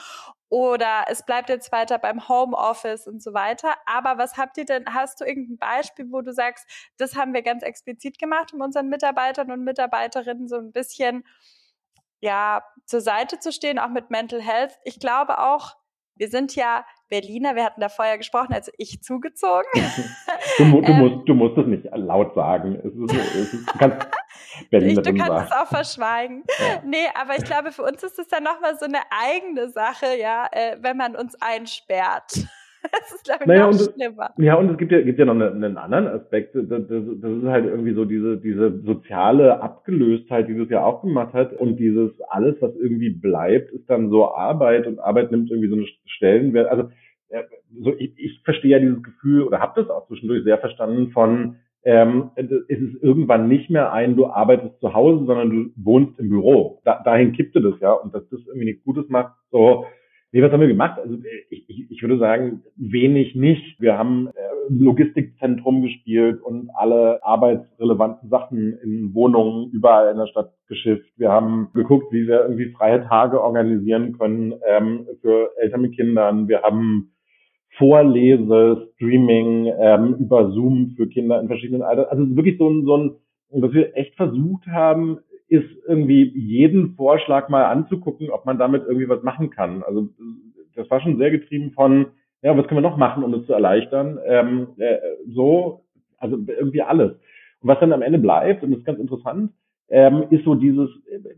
oder 0.50 1.06
es 1.08 1.24
bleibt 1.24 1.50
jetzt 1.50 1.72
weiter 1.72 2.00
beim 2.00 2.27
Homeoffice 2.27 3.08
und 3.08 3.22
so 3.22 3.34
weiter. 3.34 3.75
Aber 3.86 4.18
was 4.18 4.38
habt 4.38 4.58
ihr 4.58 4.65
denn, 4.65 4.86
hast 4.94 5.22
du 5.22 5.25
irgendein 5.25 5.58
Beispiel, 5.58 6.08
wo 6.12 6.22
du 6.22 6.34
sagst, 6.34 6.68
das 6.98 7.15
haben 7.15 7.34
wir 7.34 7.44
ganz 7.44 7.63
explizit 7.63 8.18
gemacht, 8.18 8.53
um 8.53 8.62
unseren 8.62 8.89
Mitarbeitern 8.89 9.51
und 9.51 9.63
Mitarbeiterinnen 9.63 10.48
so 10.48 10.58
ein 10.58 10.72
bisschen 10.72 11.24
ja, 12.20 12.63
zur 12.86 13.01
Seite 13.01 13.39
zu 13.39 13.51
stehen, 13.51 13.79
auch 13.79 13.89
mit 13.89 14.10
Mental 14.10 14.41
Health. 14.41 14.77
Ich 14.84 15.00
glaube 15.00 15.39
auch, 15.39 15.75
wir 16.15 16.27
sind 16.27 16.56
ja 16.56 16.86
Berliner, 17.08 17.56
wir 17.56 17.63
hatten 17.63 17.79
da 17.79 17.88
vorher 17.88 18.18
gesprochen, 18.18 18.53
also 18.53 18.72
ich 18.77 19.01
zugezogen. 19.01 19.70
Du, 20.58 20.63
du, 20.63 20.82
ähm, 20.84 20.98
musst, 21.00 21.29
du 21.29 21.34
musst 21.34 21.58
es 21.58 21.68
nicht 21.68 21.86
laut 21.94 22.34
sagen. 22.36 22.75
Es 22.75 22.94
ist, 22.94 23.13
es 23.13 23.53
ist, 23.53 23.74
du 23.74 23.77
kannst 23.77 24.08
Berlin 24.70 24.89
ich, 24.89 25.01
du 25.01 25.13
kannst 25.13 25.51
es 25.51 25.51
auch 25.51 25.68
verschweigen. 25.68 26.44
Ja. 26.60 26.82
Nee, 26.86 27.08
aber 27.20 27.38
ich 27.38 27.46
glaube, 27.46 27.72
für 27.72 27.84
uns 27.84 28.04
ist 28.04 28.20
es 28.20 28.28
dann 28.28 28.44
nochmal 28.44 28.75
so 28.78 28.86
eine 28.86 29.00
eigene 29.10 29.70
Sache, 29.70 30.08
ja, 30.20 30.48
äh, 30.51 30.75
wenn 30.82 30.98
man 30.98 31.16
uns 31.16 31.36
einsperrt. 31.42 32.34
Das 32.82 33.12
ist, 33.13 33.25
glaube 33.25 33.44
ich, 33.44 33.48
naja, 33.48 33.68
noch 33.68 33.78
und, 33.78 33.94
schlimmer. 33.94 34.34
Ja, 34.38 34.56
und 34.56 34.72
es 34.72 34.78
gibt 34.78 34.94
ja, 34.94 35.01
gibt 35.01 35.20
ja 35.20 35.25
noch 35.25 35.34
einen, 35.34 35.62
einen 35.62 35.78
anderen 35.78 36.08
Aspekt. 36.08 36.56
Das, 36.56 36.66
das, 36.70 36.88
das 36.88 37.32
ist 37.32 37.44
halt 37.44 37.66
irgendwie 37.66 37.94
so 37.94 38.06
diese, 38.06 38.38
diese 38.38 38.80
soziale 38.84 39.62
Abgelöstheit, 39.62 40.48
die 40.48 40.58
das 40.58 40.70
ja 40.70 40.86
auch 40.86 41.01
gemacht 41.01 41.34
hat. 41.34 41.51
Und 41.51 41.75
dieses 41.75 42.12
alles, 42.30 42.56
was 42.62 42.74
irgendwie 42.78 43.10
bleibt, 43.10 43.72
ist 43.72 43.89
dann 43.89 44.10
so 44.10 44.34
Arbeit 44.34 44.88
und 44.88 44.98
Arbeit 45.00 45.30
nimmt 45.30 45.51
irgendwie 45.51 45.68
so 45.68 45.75
einen 45.75 45.88
Stellenwert. 46.06 46.70
Also 46.70 46.89
so 47.82 47.94
ich, 47.98 48.13
ich 48.18 48.42
verstehe 48.44 48.72
ja 48.72 48.80
dieses 48.80 49.04
Gefühl 49.04 49.44
oder 49.44 49.60
habe 49.60 49.82
das 49.82 49.89
auch 49.89 50.08
zwischendurch 50.08 50.44
sehr 50.44 50.58
verstanden 50.58 51.12
von 51.12 51.58
ähm, 51.84 52.32
es 52.36 52.50
ist 52.80 53.02
irgendwann 53.02 53.48
nicht 53.48 53.70
mehr 53.70 53.94
ein, 53.94 54.16
du 54.16 54.28
arbeitest 54.28 54.80
zu 54.80 54.94
Hause, 54.94 55.26
sondern 55.26 55.50
du 55.50 55.70
wohnst 55.76 56.20
im 56.20 56.30
Büro. 56.30 56.82
Da, 56.84 57.02
dahin 57.04 57.32
kippte 57.34 57.62
das 57.62 57.80
ja 57.80 57.94
und 57.94 58.14
dass 58.14 58.28
das 58.30 58.40
irgendwie 58.48 58.66
nichts 58.66 58.84
Gutes 58.84 59.10
macht, 59.10 59.34
so 59.52 59.86
Nee, 60.32 60.44
was 60.44 60.52
haben 60.52 60.60
wir 60.60 60.68
gemacht? 60.68 61.00
Also 61.00 61.18
ich, 61.50 61.68
ich, 61.68 61.90
ich 61.90 62.02
würde 62.04 62.20
sagen, 62.20 62.62
wenig 62.76 63.34
nicht. 63.34 63.82
Wir 63.82 63.98
haben 63.98 64.28
äh, 64.28 64.32
Logistikzentrum 64.70 65.82
gespielt 65.82 66.40
und 66.44 66.70
alle 66.76 67.24
arbeitsrelevanten 67.24 68.30
Sachen 68.30 68.78
in 68.84 69.16
Wohnungen 69.16 69.72
überall 69.72 70.12
in 70.12 70.20
der 70.20 70.28
Stadt 70.28 70.54
geschifft. 70.68 71.10
Wir 71.18 71.30
haben 71.30 71.70
geguckt, 71.74 72.14
wie 72.14 72.28
wir 72.28 72.42
irgendwie 72.42 72.72
freie 72.74 73.04
Tage 73.08 73.42
organisieren 73.42 74.20
können 74.20 74.54
ähm, 74.68 75.08
für 75.22 75.50
Eltern 75.58 75.82
mit 75.82 75.96
Kindern. 75.96 76.48
Wir 76.48 76.62
haben 76.62 77.12
Vorlese, 77.80 78.90
Streaming 78.96 79.72
ähm, 79.80 80.16
über 80.20 80.52
Zoom 80.52 80.94
für 80.98 81.08
Kinder 81.08 81.40
in 81.40 81.48
verschiedenen 81.48 81.82
Altern. 81.82 82.06
Also 82.10 82.36
wirklich 82.36 82.58
so 82.58 82.70
ein, 82.70 82.84
so 82.84 82.98
ein, 82.98 83.12
was 83.52 83.74
wir 83.74 83.96
echt 83.98 84.16
versucht 84.16 84.68
haben, 84.68 85.20
ist 85.48 85.70
irgendwie 85.88 86.32
jeden 86.38 86.96
Vorschlag 86.96 87.50
mal 87.50 87.66
anzugucken, 87.66 88.30
ob 88.30 88.46
man 88.46 88.60
damit 88.60 88.84
irgendwie 88.86 89.10
was 89.10 89.24
machen 89.24 89.50
kann. 89.50 89.82
Also 89.82 90.10
das 90.76 90.90
war 90.92 91.02
schon 91.02 91.18
sehr 91.18 91.32
getrieben 91.32 91.72
von, 91.72 92.08
ja, 92.42 92.56
was 92.56 92.68
können 92.68 92.84
wir 92.84 92.90
noch 92.90 92.98
machen, 92.98 93.24
um 93.24 93.34
es 93.34 93.46
zu 93.48 93.54
erleichtern? 93.54 94.20
Ähm, 94.26 94.68
äh, 94.78 94.98
so, 95.34 95.86
also 96.18 96.38
irgendwie 96.48 96.82
alles. 96.82 97.14
Und 97.62 97.70
was 97.70 97.80
dann 97.80 97.94
am 97.94 98.02
Ende 98.02 98.20
bleibt, 98.20 98.62
und 98.62 98.72
das 98.72 98.80
ist 98.80 98.86
ganz 98.86 99.00
interessant, 99.00 99.52
ähm, 99.90 100.26
ist 100.30 100.44
so 100.44 100.54
dieses, 100.54 100.90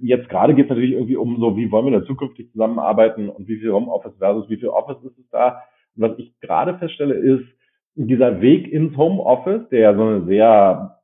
jetzt 0.01 0.27
gerade 0.27 0.53
geht 0.53 0.65
es 0.65 0.69
natürlich 0.69 0.91
irgendwie 0.91 1.15
um 1.15 1.39
so, 1.39 1.55
wie 1.55 1.71
wollen 1.71 1.85
wir 1.85 1.99
da 1.99 2.05
zukünftig 2.05 2.51
zusammenarbeiten 2.51 3.29
und 3.29 3.47
wie 3.47 3.57
viel 3.57 3.71
Homeoffice 3.71 4.17
versus 4.17 4.49
wie 4.49 4.57
viel 4.57 4.69
Office 4.69 5.01
ist 5.03 5.17
es 5.17 5.29
da. 5.29 5.61
Was 5.95 6.17
ich 6.17 6.33
gerade 6.39 6.77
feststelle, 6.77 7.15
ist, 7.15 7.45
dieser 7.95 8.41
Weg 8.41 8.71
ins 8.71 8.95
Homeoffice, 8.95 9.67
der 9.69 9.79
ja 9.79 9.95
so 9.95 10.03
eine 10.03 10.25
sehr 10.25 10.99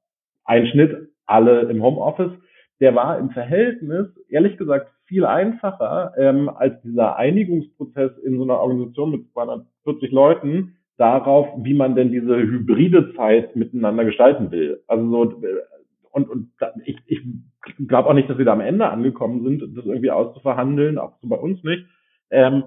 Einschnitt, 0.46 1.10
alle 1.25 1.62
im 1.63 1.84
Homeoffice, 1.84 2.32
der 2.79 2.96
war 2.96 3.17
im 3.20 3.32
Verhältnis, 3.32 4.08
ehrlich 4.29 4.58
gesagt, 4.58 4.89
viel 5.06 5.25
einfacher 5.25 6.13
ähm, 6.17 6.50
als 6.50 6.82
dieser 6.82 7.17
Einigungsprozess 7.17 8.17
in 8.20 8.38
so 8.38 8.44
einer 8.44 8.60
Organisation 8.60 9.12
mit 9.12 9.32
240 9.32 10.12
Leuten 10.12 10.77
darauf, 10.98 11.48
wie 11.63 11.74
man 11.74 11.96
denn 11.96 12.12
diese 12.12 12.38
hybride 12.38 13.13
Zeit 13.15 13.56
miteinander 13.56 14.06
gestalten 14.06 14.51
will. 14.51 14.84
Also 14.88 15.10
so, 15.10 15.44
äh, 15.44 15.56
und, 16.12 16.29
und 16.29 16.51
ich, 16.86 16.98
ich 17.06 17.22
glaube 17.88 18.10
auch 18.10 18.13
nicht, 18.13 18.29
dass 18.29 18.38
wir 18.38 18.46
da 18.46 18.53
am 18.53 18.62
Ende 18.62 18.89
angekommen 18.89 19.44
sind, 19.44 19.77
das 19.77 19.86
irgendwie 19.86 20.12
auszuverhandeln, 20.12 20.98
auch 20.98 21.17
so 21.22 21.27
bei 21.27 21.38
uns 21.38 21.63
nicht. 21.63 21.86
Ähm, 22.32 22.63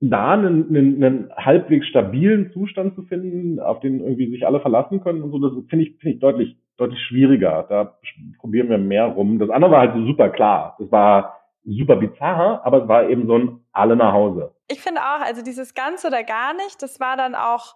da 0.00 0.32
einen, 0.32 0.68
einen, 0.68 1.02
einen 1.02 1.30
halbwegs 1.36 1.86
stabilen 1.86 2.52
Zustand 2.52 2.94
zu 2.94 3.02
finden, 3.02 3.58
auf 3.60 3.80
den 3.80 4.00
irgendwie 4.00 4.30
sich 4.30 4.46
alle 4.46 4.60
verlassen 4.60 5.00
können 5.00 5.22
und 5.22 5.30
so, 5.30 5.38
das 5.38 5.52
finde 5.68 5.86
ich, 5.86 5.96
finde 5.98 6.14
ich 6.14 6.20
deutlich, 6.20 6.56
deutlich 6.76 7.00
schwieriger. 7.00 7.66
Da 7.68 7.96
probieren 8.38 8.68
wir 8.68 8.78
mehr 8.78 9.06
rum. 9.06 9.38
Das 9.38 9.50
andere 9.50 9.70
war 9.70 9.80
halt 9.80 9.94
so 9.94 10.04
super 10.04 10.28
klar. 10.28 10.76
Das 10.78 10.90
war 10.92 11.40
super 11.64 11.96
bizarr, 11.96 12.60
aber 12.64 12.82
es 12.82 12.88
war 12.88 13.08
eben 13.08 13.26
so 13.26 13.38
ein 13.38 13.60
alle 13.72 13.96
nach 13.96 14.12
Hause. 14.12 14.54
Ich 14.68 14.80
finde 14.80 15.00
auch, 15.00 15.24
also 15.24 15.42
dieses 15.42 15.74
ganz 15.74 16.04
oder 16.04 16.22
gar 16.24 16.54
nicht, 16.54 16.82
das 16.82 17.00
war 17.00 17.16
dann 17.16 17.34
auch, 17.34 17.74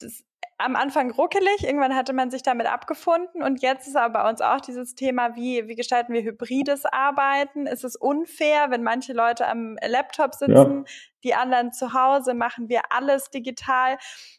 das 0.00 0.24
am 0.58 0.74
Anfang 0.74 1.10
ruckelig, 1.10 1.64
irgendwann 1.64 1.94
hatte 1.94 2.14
man 2.14 2.30
sich 2.30 2.42
damit 2.42 2.66
abgefunden 2.66 3.42
und 3.42 3.60
jetzt 3.60 3.86
ist 3.86 3.96
aber 3.96 4.22
bei 4.22 4.28
uns 4.30 4.40
auch 4.40 4.60
dieses 4.60 4.94
Thema, 4.94 5.36
wie, 5.36 5.68
wie 5.68 5.74
gestalten 5.74 6.14
wir 6.14 6.22
hybrides 6.22 6.86
Arbeiten? 6.86 7.66
Ist 7.66 7.84
es 7.84 7.94
unfair, 7.94 8.70
wenn 8.70 8.82
manche 8.82 9.12
Leute 9.12 9.46
am 9.46 9.76
Laptop 9.86 10.34
sitzen, 10.34 10.84
ja. 10.86 10.92
die 11.24 11.34
anderen 11.34 11.72
zu 11.72 11.92
Hause, 11.92 12.32
machen 12.32 12.70
wir 12.70 12.90
alles 12.90 13.30
digital? 13.30 13.98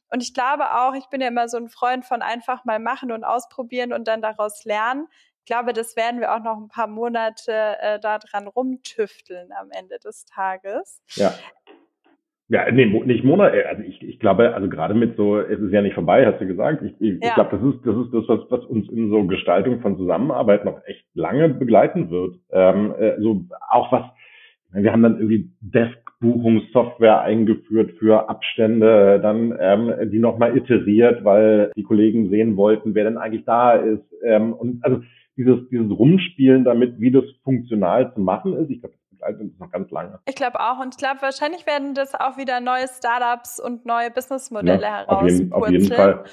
Und 0.09 0.23
ich 0.23 0.33
glaube 0.33 0.73
auch, 0.75 0.95
ich 0.95 1.05
bin 1.09 1.21
ja 1.21 1.27
immer 1.27 1.49
so 1.49 1.57
ein 1.57 1.69
Freund 1.69 2.03
von 2.03 2.23
einfach 2.23 2.65
mal 2.65 2.79
machen 2.79 3.11
und 3.11 3.23
ausprobieren 3.23 3.93
und 3.93 4.07
dann 4.07 4.21
daraus 4.21 4.65
lernen. 4.65 5.07
Ich 5.39 5.45
glaube, 5.45 5.71
das 5.71 5.95
werden 5.95 6.19
wir 6.19 6.33
auch 6.33 6.41
noch 6.41 6.57
ein 6.57 6.67
paar 6.67 6.87
Monate 6.87 7.77
äh, 7.79 7.99
daran 7.99 8.47
rumtüfteln 8.47 9.51
am 9.53 9.69
Ende 9.71 9.99
des 9.99 10.25
Tages. 10.25 11.01
Ja. 11.11 11.33
Ja, 12.50 12.72
nee, 12.72 12.86
nicht 12.86 13.25
Monat, 13.25 13.54
äh, 13.54 13.63
also 13.63 13.84
ich, 13.84 14.01
ich 14.01 14.20
glaube, 14.20 14.54
also 14.56 14.70
gerade 14.70 14.94
mit 14.94 15.18
so, 15.18 15.38
es 15.38 15.60
ist 15.60 15.74
ja 15.74 15.82
nicht 15.82 15.96
vorbei, 15.96 16.25
hast 16.25 16.39
du 16.39 16.48
gesagt. 16.48 16.82
Ich, 16.82 16.94
ich, 17.01 17.22
ja. 17.22 17.30
ich 17.30 17.34
glaube, 17.34 17.58
das 17.58 17.75
ist, 17.75 17.86
das 17.86 17.96
ist 18.06 18.13
das, 18.13 18.24
was, 18.27 18.39
was 18.50 18.66
uns 18.66 18.89
in 18.89 19.10
so 19.10 19.25
Gestaltung 19.25 19.82
von 19.82 19.98
Zusammenarbeit 19.98 20.63
noch 20.63 20.80
echt 20.86 21.06
lange 21.13 21.50
begleiten 21.50 22.10
wird. 22.10 22.36
Ähm, 22.51 22.94
äh, 22.98 23.20
so 23.20 23.44
auch 23.70 23.92
was, 23.92 24.04
wir 24.72 24.92
haben 24.94 25.04
dann 25.04 25.18
irgendwie 25.18 25.51
Desk-Buchungssoftware 25.60 27.22
eingeführt 27.22 27.92
für 28.00 28.30
Abstände, 28.30 29.20
dann 29.22 29.58
ähm, 29.60 30.10
die 30.10 30.20
nochmal 30.20 30.56
iteriert, 30.58 31.25
weil 31.25 31.72
die 31.75 31.84
Kollegen 31.84 32.30
sehen 32.30 32.56
wollten, 32.56 32.96
wer 32.96 33.04
denn 33.04 33.18
eigentlich 33.18 33.44
da 33.44 33.74
ist. 33.74 34.06
Ähm, 34.24 34.54
und 34.54 34.84
also 34.86 35.01
dieses, 35.36 35.68
dieses 35.70 35.92
Rumspielen 35.92 36.63
damit, 36.63 37.00
wie 37.00 37.12
das 37.12 37.25
funktional 37.44 38.13
zu 38.13 38.22
machen 38.22 38.54
ist, 38.54 38.70
ich 38.70 38.80
glaube, 38.80 38.96
begleitet 39.17 39.41
uns 39.41 39.59
noch 39.59 39.71
ganz 39.71 39.91
lange. 39.91 40.19
Ich 40.25 40.36
glaube 40.36 40.59
auch. 40.59 40.79
Und 40.79 40.95
ich 40.95 40.97
glaube, 40.97 41.21
wahrscheinlich 41.21 41.65
werden 41.65 41.93
das 41.93 42.15
auch 42.15 42.38
wieder 42.38 42.59
neue 42.59 42.88
Startups 42.88 43.59
und 43.59 43.86
neue 43.86 44.12
Businessmodelle 44.12 44.81
ja, 44.81 44.97
herauspurzeln. 44.97 45.53
Auf, 45.53 45.63
auf 45.63 45.69
jeden 45.69 45.93
Fall. 45.93 46.24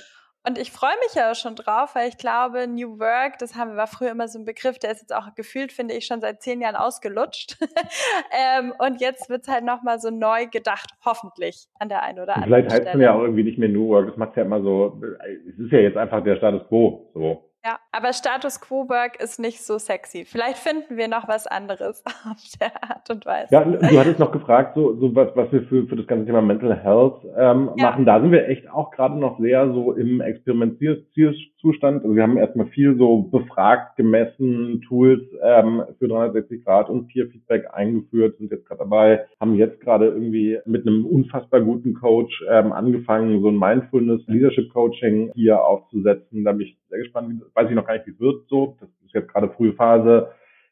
Und 0.47 0.59
ich 0.59 0.71
freue 0.73 0.93
mich 1.07 1.15
ja 1.15 1.35
schon 1.35 1.57
drauf, 1.57 1.95
weil 1.95 2.07
ich 2.07 2.19
glaube, 2.19 2.67
New 2.69 2.99
Work, 2.99 3.39
das 3.39 3.57
haben 3.57 3.71
wir 3.71 3.77
war 3.79 3.87
früher 3.87 4.11
immer 4.11 4.29
so 4.29 4.39
ein 4.39 4.45
Begriff, 4.45 4.79
der 4.79 4.91
ist 4.91 5.01
jetzt 5.01 5.15
auch 5.15 5.35
gefühlt, 5.35 5.73
finde 5.73 5.95
ich, 5.95 6.05
schon 6.05 6.21
seit 6.21 6.43
zehn 6.43 6.61
Jahren 6.61 6.77
ausgelutscht. 6.77 7.57
ähm, 8.31 8.75
und 8.79 9.01
jetzt 9.01 9.31
wird's 9.31 9.49
halt 9.49 9.65
nochmal 9.65 9.99
so 10.01 10.11
neu 10.11 10.47
gedacht, 10.47 10.91
hoffentlich 11.03 11.67
an 11.79 11.89
der 11.89 12.03
einen 12.03 12.19
oder 12.19 12.37
anderen 12.37 12.63
Vielleicht 12.63 12.73
heißt 12.73 12.95
es 12.95 13.01
ja 13.01 13.15
auch 13.15 13.23
irgendwie 13.23 13.45
nicht 13.45 13.59
mehr 13.59 13.71
New 13.71 13.89
Work, 13.89 14.09
das 14.09 14.17
macht 14.19 14.37
ja 14.37 14.43
immer 14.43 14.63
so, 14.63 15.01
es 15.49 15.59
ist 15.59 15.73
ja 15.73 15.79
jetzt 15.79 15.97
einfach 15.97 16.23
der 16.23 16.37
Status 16.37 16.69
Quo. 16.69 17.11
So. 17.15 17.51
Ja, 17.65 17.79
aber 17.93 18.13
Status 18.13 18.61
Quo 18.61 18.91
Work 18.91 19.23
ist 19.23 19.41
nicht 19.41 19.65
so 19.65 19.79
sexy. 19.79 20.27
Vielleicht 20.27 20.59
finden 20.59 20.99
wir 20.99 21.09
noch 21.09 21.29
was 21.29 21.47
anderes 21.47 22.05
auf 22.31 22.37
der 22.61 22.83
Art 22.83 23.09
und 23.09 23.25
Weise. 23.25 23.55
Ja, 23.55 23.65
du 23.65 23.99
hattest 23.99 24.19
noch 24.19 24.33
gefragt, 24.33 24.75
so, 24.75 24.95
so 25.01 25.15
was, 25.15 25.35
was 25.35 25.51
wir 25.51 25.63
für, 25.63 25.87
für 25.87 25.97
das 25.97 26.07
ganze 26.07 26.27
Thema 26.27 26.43
Mental 26.43 26.77
Health 26.77 27.25
ähm, 27.39 27.71
ja. 27.77 27.87
machen. 27.87 28.05
Da 28.05 28.21
sind 28.21 28.33
wir 28.33 28.49
echt 28.49 28.71
auch 28.71 28.91
gerade 28.91 29.19
noch 29.19 29.41
sehr 29.41 29.73
so 29.73 29.93
im 29.93 30.21
Experimentierzustand. 30.21 32.03
Also 32.03 32.15
wir 32.15 32.23
haben 32.23 32.37
erstmal 32.37 32.67
viel 32.67 32.99
so 32.99 33.23
befragt, 33.23 33.97
gemessen, 33.97 34.83
Tools 34.87 35.23
ähm, 35.43 35.85
für 35.99 36.09
360 36.09 36.67
Grad 36.67 36.91
und 36.91 37.07
Peer 37.07 37.29
Feedback 37.29 37.69
eingeführt, 37.73 38.37
sind 38.37 38.51
jetzt 38.51 38.67
gerade 38.67 38.81
dabei, 38.81 39.25
haben 39.41 39.55
jetzt 39.55 39.81
gerade 39.81 40.09
irgendwie 40.09 40.59
mit 40.67 40.87
einem 40.87 41.07
unfassbar 41.07 41.63
guten 41.63 41.95
Coach 41.95 42.45
ähm, 42.51 42.73
angefangen, 42.73 43.41
so 43.41 43.49
ein 43.49 43.59
Mindfulness 43.59 44.21
Leadership 44.27 44.71
Coaching 44.71 45.31
hier 45.35 45.65
aufzusetzen. 45.65 46.45
Da 46.45 46.53
bin 46.53 46.67
ich 46.67 46.77
sehr 46.95 47.03
gespannt, 47.03 47.43
weiß 47.55 47.69
ich 47.69 47.75
noch 47.75 47.87
gar 47.87 47.95
nicht, 47.95 48.07
wie 48.07 48.13
es 48.13 48.21
wird 48.21 48.47
so. 48.49 48.77
Das 48.81 48.89
ist 49.05 49.15
jetzt 49.15 49.33
gerade 49.33 49.51
frühe 49.51 49.73
Phase. 49.73 50.29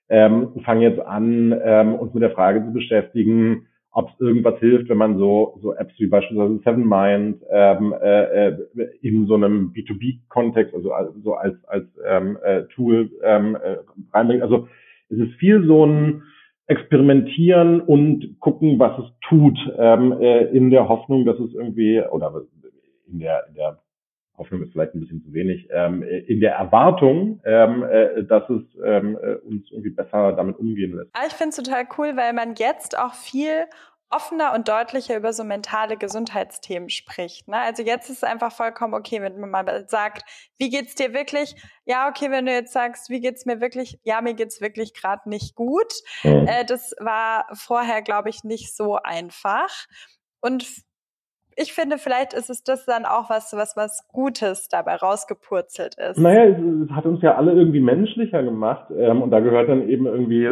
Ähm, 0.09 0.61
fangen 0.65 0.83
jetzt 0.83 1.01
an, 1.01 1.59
ähm, 1.65 1.95
uns 1.95 2.13
mit 2.15 2.23
der 2.23 2.33
Frage 2.33 2.65
zu 2.65 2.73
beschäftigen, 2.73 3.67
ob 3.93 4.11
es 4.11 4.21
irgendwas 4.21 4.59
hilft, 4.59 4.89
wenn 4.89 4.99
man 4.99 5.19
so, 5.19 5.59
so 5.63 5.75
Apps 5.75 5.95
wie 5.99 6.07
beispielsweise 6.07 6.61
Seven 6.65 6.89
Mind 6.89 7.43
ähm, 7.51 7.95
äh, 8.01 8.49
äh 8.49 8.57
in 9.03 9.27
so 9.27 9.35
einem 9.35 9.73
B2B-Kontext, 9.73 10.75
also 10.75 10.91
so 11.23 11.35
als, 11.35 11.63
als 11.65 11.87
ähm, 12.07 12.39
äh, 12.43 12.63
Tool 12.75 13.11
ähm, 13.23 13.57
äh, 13.57 13.77
reinbringt. 14.13 14.43
Also 14.43 14.69
es 15.09 15.19
ist 15.19 15.35
viel 15.35 15.65
so 15.67 15.85
ein 15.85 16.23
Experimentieren 16.67 17.81
und 17.81 18.39
gucken, 18.39 18.79
was 18.79 18.99
es 18.99 19.05
tut, 19.29 19.59
ähm, 19.77 20.13
äh, 20.21 20.45
in 20.57 20.71
der 20.71 20.89
Hoffnung, 20.89 21.27
dass 21.27 21.39
es 21.39 21.53
irgendwie, 21.55 22.01
oder 22.01 22.33
in 23.11 23.19
der, 23.19 23.47
in 23.49 23.55
der 23.55 23.82
Hoffnung 24.43 24.63
ist 24.63 24.73
vielleicht 24.73 24.95
ein 24.95 25.01
bisschen 25.01 25.23
zu 25.23 25.33
wenig, 25.33 25.69
ähm, 25.71 26.03
in 26.03 26.41
der 26.41 26.55
Erwartung, 26.55 27.41
ähm, 27.45 27.83
äh, 27.85 28.25
dass 28.25 28.49
es 28.51 28.63
ähm, 28.85 29.17
äh, 29.23 29.35
uns 29.47 29.71
irgendwie 29.71 29.91
besser 29.91 30.33
damit 30.33 30.59
umgehen 30.59 30.97
lässt. 30.97 31.11
Ich 31.27 31.33
finde 31.33 31.51
es 31.51 31.57
total 31.57 31.85
cool, 31.97 32.17
weil 32.17 32.33
man 32.33 32.55
jetzt 32.57 32.99
auch 32.99 33.15
viel 33.15 33.67
offener 34.13 34.53
und 34.53 34.69
deutlicher 34.69 35.17
über 35.17 35.33
so 35.33 35.43
mentale 35.43 35.97
Gesundheitsthemen 35.97 36.91
spricht. 36.91 37.49
Ne? 37.49 37.57
Also 37.57 37.83
jetzt 37.83 38.11
ist 38.11 38.19
es 38.19 38.25
einfach 38.25 38.53
vollkommen 38.53 38.95
okay, 38.95 39.23
wenn 39.23 39.41
man 39.41 39.51
mal 39.51 39.89
sagt, 39.89 40.23
wie 40.59 40.69
geht's 40.69 40.95
dir 40.95 41.15
wirklich? 41.15 41.55
Ja, 41.87 42.09
okay, 42.09 42.31
wenn 42.31 42.47
du 42.47 42.53
jetzt 42.53 42.73
sagst, 42.73 43.09
wie 43.09 43.21
geht's 43.21 43.47
mir 43.47 43.61
wirklich? 43.61 43.99
Ja, 44.05 44.21
mir 44.21 44.35
geht's 44.35 44.61
wirklich 44.61 44.93
gerade 44.95 45.29
nicht 45.29 45.55
gut. 45.55 45.93
Mhm. 46.23 46.47
Äh, 46.47 46.65
das 46.67 46.95
war 46.99 47.47
vorher, 47.55 48.03
glaube 48.03 48.29
ich, 48.29 48.45
nicht 48.45 48.77
so 48.77 48.97
einfach. 48.97 49.71
Und 50.41 50.67
ich 51.57 51.73
finde, 51.73 51.99
vielleicht 51.99 52.33
ist 52.33 52.51
es 52.51 52.63
das 52.63 52.87
dann 52.87 53.05
auch 53.05 53.31
was, 53.31 53.53
was, 53.55 53.77
was 53.77 54.07
Gutes 54.13 54.69
dabei 54.69 54.97
rausgepurzelt 54.97 55.97
ist. 55.97 56.19
Naja, 56.19 56.45
es, 56.45 56.91
hat 56.91 57.07
uns 57.07 57.23
ja 57.23 57.37
alle 57.37 57.53
irgendwie 57.53 57.81
menschlicher 57.81 58.43
gemacht. 58.43 58.91
Ähm, 58.97 59.23
und 59.23 59.31
da 59.31 59.41
gehört 59.41 59.69
dann 59.69 59.89
eben 59.89 60.07
irgendwie 60.07 60.49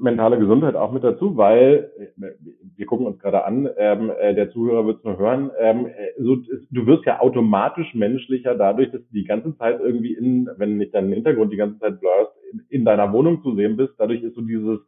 mentale 0.00 0.38
Gesundheit 0.38 0.76
auch 0.76 0.92
mit 0.92 1.04
dazu, 1.04 1.36
weil 1.36 1.90
äh, 1.98 2.30
wir 2.76 2.86
gucken 2.86 3.06
uns 3.06 3.18
gerade 3.18 3.44
an, 3.44 3.68
ähm, 3.76 4.10
äh, 4.18 4.34
der 4.34 4.50
Zuhörer 4.50 4.86
wird 4.86 4.98
es 4.98 5.04
nur 5.04 5.18
hören, 5.18 5.50
ähm, 5.58 5.86
äh, 5.86 6.22
so, 6.22 6.36
du 6.70 6.86
wirst 6.86 7.04
ja 7.06 7.20
automatisch 7.20 7.94
menschlicher 7.94 8.54
dadurch, 8.54 8.90
dass 8.90 9.00
du 9.00 9.12
die 9.12 9.24
ganze 9.24 9.56
Zeit 9.56 9.80
irgendwie 9.80 10.14
in, 10.14 10.48
wenn 10.56 10.76
nicht 10.78 10.94
deinen 10.94 11.12
Hintergrund 11.12 11.52
die 11.52 11.56
ganze 11.56 11.78
Zeit 11.78 12.00
blurst, 12.00 12.32
in, 12.52 12.62
in 12.68 12.84
deiner 12.84 13.12
Wohnung 13.12 13.42
zu 13.42 13.54
sehen 13.54 13.76
bist. 13.76 13.94
Dadurch 13.98 14.22
ist 14.22 14.34
so 14.34 14.40
dieses 14.40 14.80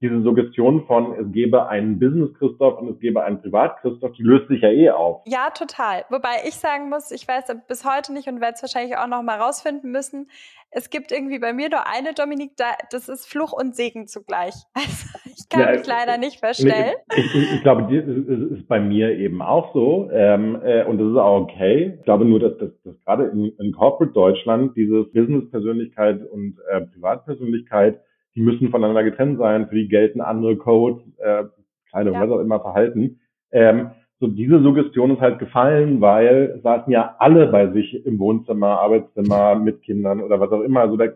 diese 0.00 0.20
Suggestion 0.22 0.86
von, 0.86 1.14
es 1.14 1.32
gebe 1.32 1.68
einen 1.68 1.98
Business-Christoph 1.98 2.80
und 2.80 2.90
es 2.90 3.00
gebe 3.00 3.22
einen 3.24 3.40
Privat-Christoph, 3.40 4.12
die 4.12 4.22
löst 4.22 4.48
sich 4.48 4.60
ja 4.60 4.70
eh 4.70 4.90
auf. 4.90 5.22
Ja, 5.26 5.50
total. 5.50 6.04
Wobei 6.10 6.42
ich 6.46 6.54
sagen 6.54 6.90
muss, 6.90 7.10
ich 7.10 7.26
weiß 7.26 7.44
bis 7.66 7.84
heute 7.84 8.12
nicht 8.12 8.28
und 8.28 8.40
werde 8.40 8.54
es 8.56 8.62
wahrscheinlich 8.62 8.96
auch 8.98 9.06
noch 9.06 9.22
mal 9.22 9.38
rausfinden 9.38 9.90
müssen, 9.90 10.28
es 10.70 10.90
gibt 10.90 11.10
irgendwie 11.10 11.38
bei 11.38 11.54
mir 11.54 11.70
nur 11.70 11.86
eine 11.86 12.12
Dominik, 12.12 12.52
das 12.90 13.08
ist 13.08 13.26
Fluch 13.26 13.52
und 13.52 13.74
Segen 13.74 14.06
zugleich. 14.06 14.54
Also 15.26 15.42
ich 15.42 15.48
kann 15.50 15.60
ja, 15.60 15.78
mich 15.78 15.86
leider 15.86 16.18
nicht 16.18 16.40
verstellen. 16.40 16.94
Ich, 17.14 17.34
ich, 17.34 17.52
ich 17.54 17.62
glaube, 17.62 17.82
das 17.82 18.58
ist 18.58 18.66
bei 18.68 18.80
mir 18.80 19.10
eben 19.10 19.42
auch 19.42 19.72
so 19.74 20.08
ähm, 20.10 20.58
äh, 20.64 20.84
und 20.84 20.98
das 20.98 21.08
ist 21.08 21.16
auch 21.16 21.42
okay. 21.42 21.94
Ich 21.98 22.04
glaube 22.04 22.24
nur, 22.24 22.40
dass, 22.40 22.56
dass, 22.56 22.70
dass 22.84 22.94
gerade 23.04 23.26
in, 23.26 23.52
in 23.58 23.72
Corporate 23.72 24.12
Deutschland 24.12 24.76
dieses 24.76 25.12
Business-Persönlichkeit 25.12 26.22
und 26.30 26.56
äh, 26.70 26.80
Privatpersönlichkeit 26.80 28.00
die 28.36 28.42
müssen 28.42 28.70
voneinander 28.70 29.02
getrennt 29.02 29.38
sein, 29.38 29.66
für 29.68 29.74
die 29.74 29.88
gelten 29.88 30.20
andere 30.20 30.56
Codes, 30.56 31.02
äh, 31.18 31.44
kleine, 31.90 32.12
ja. 32.12 32.20
was 32.20 32.30
auch 32.30 32.40
immer, 32.40 32.60
Verhalten. 32.60 33.18
Ähm, 33.50 33.90
so 34.20 34.28
diese 34.28 34.62
Suggestion 34.62 35.10
ist 35.10 35.20
halt 35.20 35.38
gefallen, 35.38 36.00
weil 36.00 36.60
saßen 36.62 36.92
ja 36.92 37.16
alle 37.18 37.48
bei 37.48 37.70
sich 37.72 38.06
im 38.06 38.18
Wohnzimmer, 38.18 38.80
Arbeitszimmer 38.80 39.56
mit 39.56 39.82
Kindern 39.82 40.22
oder 40.22 40.40
was 40.40 40.50
auch 40.52 40.62
immer. 40.62 40.80
Also 40.80 40.96
da 40.96 41.06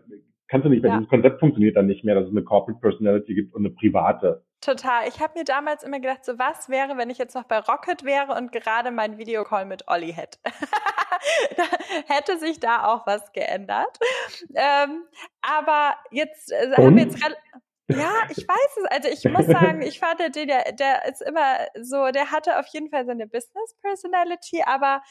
kannst 0.51 0.65
du 0.65 0.69
nicht 0.69 0.83
mehr, 0.83 0.91
ja. 0.91 0.97
dieses 0.97 1.09
Konzept 1.09 1.39
funktioniert 1.39 1.77
dann 1.77 1.87
nicht 1.87 2.03
mehr, 2.03 2.13
dass 2.13 2.25
es 2.25 2.31
eine 2.31 2.43
Corporate 2.43 2.79
Personality 2.81 3.33
gibt 3.33 3.55
und 3.55 3.65
eine 3.65 3.73
private. 3.73 4.43
Total. 4.59 5.07
Ich 5.07 5.21
habe 5.21 5.39
mir 5.39 5.45
damals 5.45 5.83
immer 5.83 6.01
gedacht, 6.01 6.25
so 6.25 6.37
was 6.37 6.67
wäre, 6.67 6.97
wenn 6.97 7.09
ich 7.09 7.17
jetzt 7.17 7.35
noch 7.35 7.45
bei 7.45 7.57
Rocket 7.59 8.03
wäre 8.03 8.35
und 8.37 8.51
gerade 8.51 8.91
meinen 8.91 9.17
Videocall 9.17 9.65
mit 9.65 9.87
Olli 9.87 10.11
hätte. 10.11 10.37
hätte 12.07 12.37
sich 12.37 12.59
da 12.59 12.83
auch 12.85 13.07
was 13.07 13.31
geändert. 13.31 13.97
Ähm, 14.53 15.03
aber 15.41 15.95
jetzt 16.11 16.51
äh, 16.51 16.71
haben 16.77 16.97
wir 16.97 17.03
jetzt 17.05 17.23
ja, 17.97 18.11
ich 18.29 18.47
weiß 18.47 18.77
es. 18.77 18.85
Also 18.89 19.09
ich 19.09 19.31
muss 19.31 19.45
sagen, 19.45 19.81
ich 19.81 19.99
fand 19.99 20.19
den, 20.19 20.47
der, 20.47 20.71
der 20.73 21.05
ist 21.07 21.21
immer 21.21 21.57
so, 21.81 22.11
der 22.11 22.31
hatte 22.31 22.59
auf 22.59 22.67
jeden 22.67 22.89
Fall 22.89 23.05
seine 23.05 23.27
Business 23.27 23.75
Personality, 23.81 24.63
aber 24.65 25.01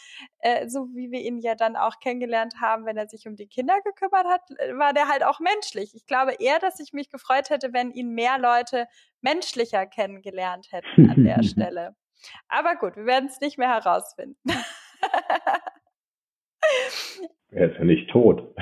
äh, 0.40 0.68
so 0.68 0.88
wie 0.94 1.10
wir 1.10 1.20
ihn 1.20 1.38
ja 1.38 1.54
dann 1.54 1.76
auch 1.76 2.00
kennengelernt 2.00 2.54
haben, 2.60 2.86
wenn 2.86 2.96
er 2.96 3.08
sich 3.08 3.26
um 3.26 3.36
die 3.36 3.46
Kinder 3.46 3.80
gekümmert 3.82 4.26
hat, 4.26 4.42
war 4.76 4.92
der 4.92 5.08
halt 5.08 5.24
auch 5.24 5.40
menschlich. 5.40 5.94
Ich 5.94 6.06
glaube 6.06 6.34
eher, 6.38 6.58
dass 6.58 6.80
ich 6.80 6.92
mich 6.92 7.10
gefreut 7.10 7.50
hätte, 7.50 7.72
wenn 7.72 7.90
ihn 7.92 8.10
mehr 8.10 8.38
Leute 8.38 8.86
menschlicher 9.20 9.86
kennengelernt 9.86 10.68
hätten 10.70 11.10
an 11.10 11.24
der 11.24 11.42
Stelle. 11.42 11.94
Aber 12.48 12.76
gut, 12.76 12.96
wir 12.96 13.06
werden 13.06 13.28
es 13.28 13.40
nicht 13.40 13.58
mehr 13.58 13.68
herausfinden. 13.68 14.36
Er 17.52 17.70
ist 17.70 17.78
ja 17.78 17.84
nicht 17.84 18.08
tot. 18.10 18.54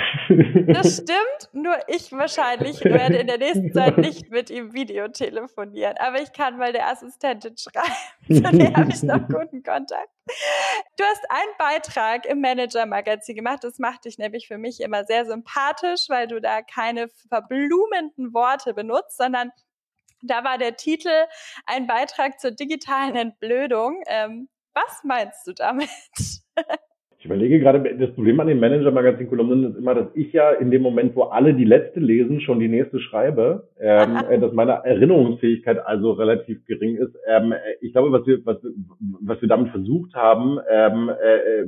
Das 0.66 0.94
stimmt, 1.02 1.52
nur 1.52 1.76
ich 1.88 2.10
wahrscheinlich 2.10 2.82
werde 2.82 3.18
in 3.18 3.26
der 3.26 3.36
nächsten 3.36 3.70
Zeit 3.74 3.98
nicht 3.98 4.30
mit 4.30 4.48
ihm 4.48 4.72
Video 4.72 5.08
telefonieren. 5.08 5.94
Aber 5.98 6.22
ich 6.22 6.32
kann 6.32 6.56
mal 6.56 6.72
der 6.72 6.88
Assistentin 6.88 7.54
schreiben. 7.58 7.92
Zu 8.26 8.40
der 8.40 8.72
habe 8.74 8.90
ich 8.90 9.02
noch 9.02 9.28
guten 9.28 9.62
Kontakt. 9.62 10.08
Du 10.96 11.04
hast 11.04 11.22
einen 11.28 11.52
Beitrag 11.58 12.24
im 12.24 12.40
Manager-Magazin 12.40 13.36
gemacht. 13.36 13.62
Das 13.62 13.78
macht 13.78 14.06
dich 14.06 14.16
nämlich 14.16 14.48
für 14.48 14.56
mich 14.56 14.80
immer 14.80 15.04
sehr 15.04 15.26
sympathisch, 15.26 16.06
weil 16.08 16.26
du 16.26 16.40
da 16.40 16.62
keine 16.62 17.08
verblumenden 17.28 18.32
Worte 18.32 18.72
benutzt, 18.72 19.18
sondern 19.18 19.50
da 20.22 20.44
war 20.44 20.56
der 20.56 20.76
Titel 20.76 21.26
ein 21.66 21.86
Beitrag 21.86 22.40
zur 22.40 22.52
digitalen 22.52 23.16
Entblödung. 23.16 24.02
Ähm, 24.06 24.48
was 24.72 25.04
meinst 25.04 25.46
du 25.46 25.52
damit? 25.52 25.90
Ich 27.20 27.24
überlege 27.24 27.58
gerade, 27.58 27.96
das 27.96 28.14
Problem 28.14 28.38
an 28.38 28.46
den 28.46 28.60
Manager-Magazin-Kolumnen 28.60 29.72
ist 29.72 29.76
immer, 29.76 29.92
dass 29.92 30.06
ich 30.14 30.32
ja 30.32 30.52
in 30.52 30.70
dem 30.70 30.82
Moment, 30.82 31.16
wo 31.16 31.24
alle 31.24 31.52
die 31.52 31.64
letzte 31.64 31.98
lesen, 31.98 32.40
schon 32.40 32.60
die 32.60 32.68
nächste 32.68 33.00
schreibe, 33.00 33.66
ähm, 33.80 34.18
äh, 34.30 34.38
dass 34.38 34.52
meine 34.52 34.84
Erinnerungsfähigkeit 34.84 35.84
also 35.84 36.12
relativ 36.12 36.64
gering 36.66 36.96
ist. 36.96 37.16
Ähm, 37.26 37.54
ich 37.80 37.90
glaube, 37.90 38.12
was 38.12 38.24
wir, 38.24 38.38
was, 38.46 38.58
was 39.20 39.40
wir 39.40 39.48
damit 39.48 39.70
versucht 39.70 40.14
haben, 40.14 40.60
ähm, 40.70 41.10
äh, 41.10 41.62
äh 41.62 41.66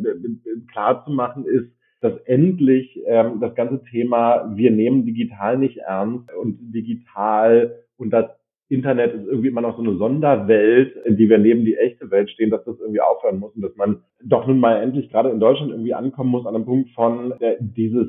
klar 0.70 1.04
zu 1.04 1.10
machen, 1.10 1.44
ist, 1.44 1.68
dass 2.00 2.16
endlich 2.26 3.00
ähm, 3.06 3.40
das 3.40 3.54
ganze 3.56 3.82
Thema, 3.90 4.52
wir 4.54 4.70
nehmen 4.70 5.04
digital 5.04 5.58
nicht 5.58 5.78
ernst 5.78 6.32
und 6.32 6.58
digital 6.72 7.74
und 7.98 8.10
das 8.10 8.26
Internet 8.70 9.14
ist 9.14 9.26
irgendwie 9.26 9.48
immer 9.48 9.62
noch 9.62 9.76
so 9.76 9.82
eine 9.82 9.96
Sonderwelt, 9.96 10.94
in 11.04 11.16
die 11.16 11.28
wir 11.28 11.38
neben 11.38 11.64
die 11.64 11.76
echte 11.76 12.10
Welt 12.12 12.30
stehen, 12.30 12.50
dass 12.50 12.64
das 12.64 12.78
irgendwie 12.78 13.00
aufhören 13.00 13.40
muss 13.40 13.54
und 13.56 13.62
dass 13.62 13.74
man 13.76 14.02
doch 14.24 14.46
nun 14.46 14.60
mal 14.60 14.80
endlich 14.80 15.10
gerade 15.10 15.30
in 15.30 15.40
Deutschland 15.40 15.72
irgendwie 15.72 15.92
ankommen 15.92 16.30
muss 16.30 16.46
an 16.46 16.54
einem 16.54 16.66
Punkt 16.66 16.90
von 16.90 17.32
äh, 17.40 17.56
dieses 17.58 18.06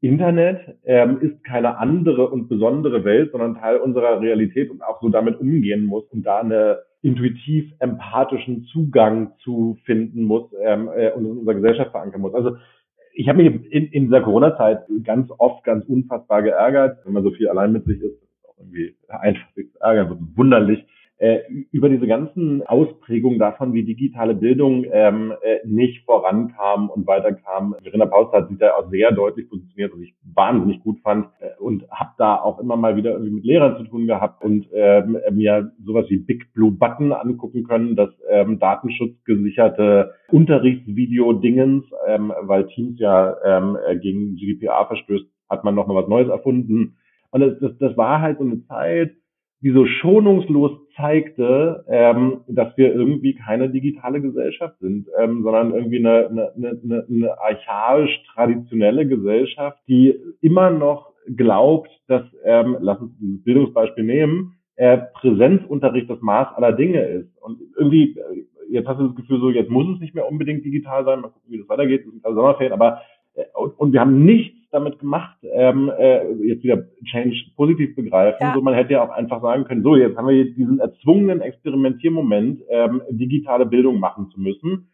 Internet 0.00 0.60
ähm, 0.84 1.18
ist 1.20 1.42
keine 1.42 1.78
andere 1.78 2.28
und 2.28 2.48
besondere 2.48 3.04
Welt, 3.04 3.32
sondern 3.32 3.56
Teil 3.56 3.78
unserer 3.78 4.20
Realität 4.20 4.70
und 4.70 4.82
auch 4.82 5.00
so 5.00 5.08
damit 5.08 5.40
umgehen 5.40 5.84
muss 5.84 6.04
und 6.12 6.24
da 6.24 6.40
eine 6.40 6.78
intuitiv 7.02 7.72
empathischen 7.80 8.66
Zugang 8.66 9.32
zu 9.42 9.78
finden 9.84 10.24
muss 10.24 10.44
ähm, 10.62 10.90
äh, 10.94 11.10
und 11.10 11.24
in 11.24 11.38
unserer 11.38 11.56
Gesellschaft 11.56 11.90
verankern 11.90 12.20
muss. 12.20 12.34
Also 12.34 12.56
ich 13.14 13.28
habe 13.28 13.42
mich 13.42 13.72
in, 13.72 13.86
in 13.88 14.04
dieser 14.04 14.20
Corona-Zeit 14.20 14.84
ganz 15.02 15.28
oft 15.38 15.64
ganz 15.64 15.84
unfassbar 15.86 16.42
geärgert, 16.42 16.98
wenn 17.04 17.14
man 17.14 17.24
so 17.24 17.32
viel 17.32 17.48
allein 17.48 17.72
mit 17.72 17.84
sich 17.84 18.00
ist 18.00 18.23
irgendwie 18.64 18.96
einfach 19.08 19.46
ärgern, 19.80 20.32
wunderlich, 20.34 20.84
äh, 21.18 21.40
über 21.70 21.88
diese 21.88 22.08
ganzen 22.08 22.66
Ausprägungen 22.66 23.38
davon, 23.38 23.72
wie 23.72 23.84
digitale 23.84 24.34
Bildung 24.34 24.84
ähm, 24.90 25.32
äh, 25.42 25.58
nicht 25.64 26.04
vorankam 26.04 26.90
und 26.90 27.06
weiterkam. 27.06 27.76
Verena 27.82 28.06
Paus 28.06 28.32
hat 28.32 28.48
sich 28.48 28.58
da 28.58 28.72
auch 28.74 28.90
sehr 28.90 29.12
deutlich 29.12 29.48
positioniert, 29.48 29.92
was 29.94 30.00
ich 30.00 30.14
wahnsinnig 30.34 30.80
gut 30.82 30.98
fand 31.04 31.28
äh, 31.38 31.50
und 31.60 31.88
habe 31.90 32.10
da 32.18 32.36
auch 32.36 32.58
immer 32.58 32.76
mal 32.76 32.96
wieder 32.96 33.12
irgendwie 33.12 33.30
mit 33.30 33.44
Lehrern 33.44 33.76
zu 33.76 33.84
tun 33.84 34.08
gehabt 34.08 34.42
und 34.42 34.66
ähm, 34.72 35.18
mir 35.30 35.72
sowas 35.84 36.06
wie 36.08 36.18
Big 36.18 36.52
Blue 36.52 36.72
Button 36.72 37.12
angucken 37.12 37.62
können, 37.62 37.94
das 37.94 38.10
ähm, 38.28 38.58
datenschutzgesicherte 38.58 40.14
Unterrichtsvideo-Dingens, 40.32 41.84
ähm, 42.08 42.32
weil 42.42 42.66
Teams 42.66 42.98
ja 42.98 43.36
ähm, 43.44 43.78
gegen 44.00 44.34
GDPR 44.34 44.86
verstößt, 44.88 45.26
hat 45.48 45.62
man 45.62 45.76
nochmal 45.76 46.02
was 46.02 46.08
Neues 46.08 46.28
erfunden 46.28 46.96
und 47.34 47.40
das, 47.40 47.58
das, 47.58 47.76
das 47.78 47.96
war 47.96 48.20
halt 48.20 48.38
so 48.38 48.44
eine 48.44 48.64
Zeit, 48.68 49.10
die 49.60 49.70
so 49.72 49.86
schonungslos 49.86 50.70
zeigte, 50.94 51.84
ähm, 51.88 52.42
dass 52.46 52.76
wir 52.76 52.94
irgendwie 52.94 53.34
keine 53.34 53.70
digitale 53.70 54.20
Gesellschaft 54.20 54.78
sind, 54.78 55.08
ähm, 55.18 55.42
sondern 55.42 55.74
irgendwie 55.74 55.98
eine, 55.98 56.28
eine, 56.28 56.52
eine, 56.56 57.06
eine 57.10 57.40
archaisch 57.40 58.22
traditionelle 58.32 59.08
Gesellschaft, 59.08 59.78
die 59.88 60.14
immer 60.42 60.70
noch 60.70 61.10
glaubt, 61.34 61.90
dass, 62.06 62.22
ähm, 62.44 62.76
lass 62.78 63.00
uns 63.00 63.18
dieses 63.18 63.42
Bildungsbeispiel 63.42 64.04
nehmen, 64.04 64.54
äh, 64.76 64.98
Präsenzunterricht 65.14 66.08
das 66.08 66.20
Maß 66.20 66.54
aller 66.54 66.72
Dinge 66.72 67.04
ist. 67.04 67.36
Und 67.42 67.58
irgendwie, 67.76 68.16
äh, 68.16 68.46
jetzt 68.70 68.86
hast 68.86 69.00
du 69.00 69.08
das 69.08 69.16
Gefühl 69.16 69.40
so, 69.40 69.50
jetzt 69.50 69.70
muss 69.70 69.92
es 69.92 70.00
nicht 70.00 70.14
mehr 70.14 70.30
unbedingt 70.30 70.64
digital 70.64 71.04
sein, 71.04 71.20
mal 71.20 71.30
gucken, 71.30 71.50
wie 71.50 71.58
das 71.58 71.68
weitergeht, 71.68 72.04
es 72.06 72.12
sind 72.12 72.22
Sommerferien, 72.22 72.72
aber 72.72 73.00
äh, 73.34 73.42
und, 73.54 73.72
und 73.76 73.92
wir 73.92 74.00
haben 74.00 74.24
nichts 74.24 74.63
damit 74.74 74.98
gemacht, 74.98 75.36
ähm, 75.52 75.90
äh, 75.96 76.30
jetzt 76.42 76.64
wieder 76.64 76.84
Change 77.04 77.36
positiv 77.56 77.94
begreifen. 77.94 78.38
Ja. 78.40 78.54
So, 78.54 78.60
man 78.60 78.74
hätte 78.74 78.94
ja 78.94 79.04
auch 79.04 79.10
einfach 79.10 79.40
sagen 79.40 79.64
können, 79.64 79.82
so, 79.82 79.96
jetzt 79.96 80.16
haben 80.16 80.28
wir 80.28 80.44
diesen 80.44 80.80
erzwungenen 80.80 81.40
Experimentiermoment, 81.40 82.62
ähm, 82.68 83.02
digitale 83.10 83.66
Bildung 83.66 84.00
machen 84.00 84.28
zu 84.30 84.40
müssen. 84.40 84.90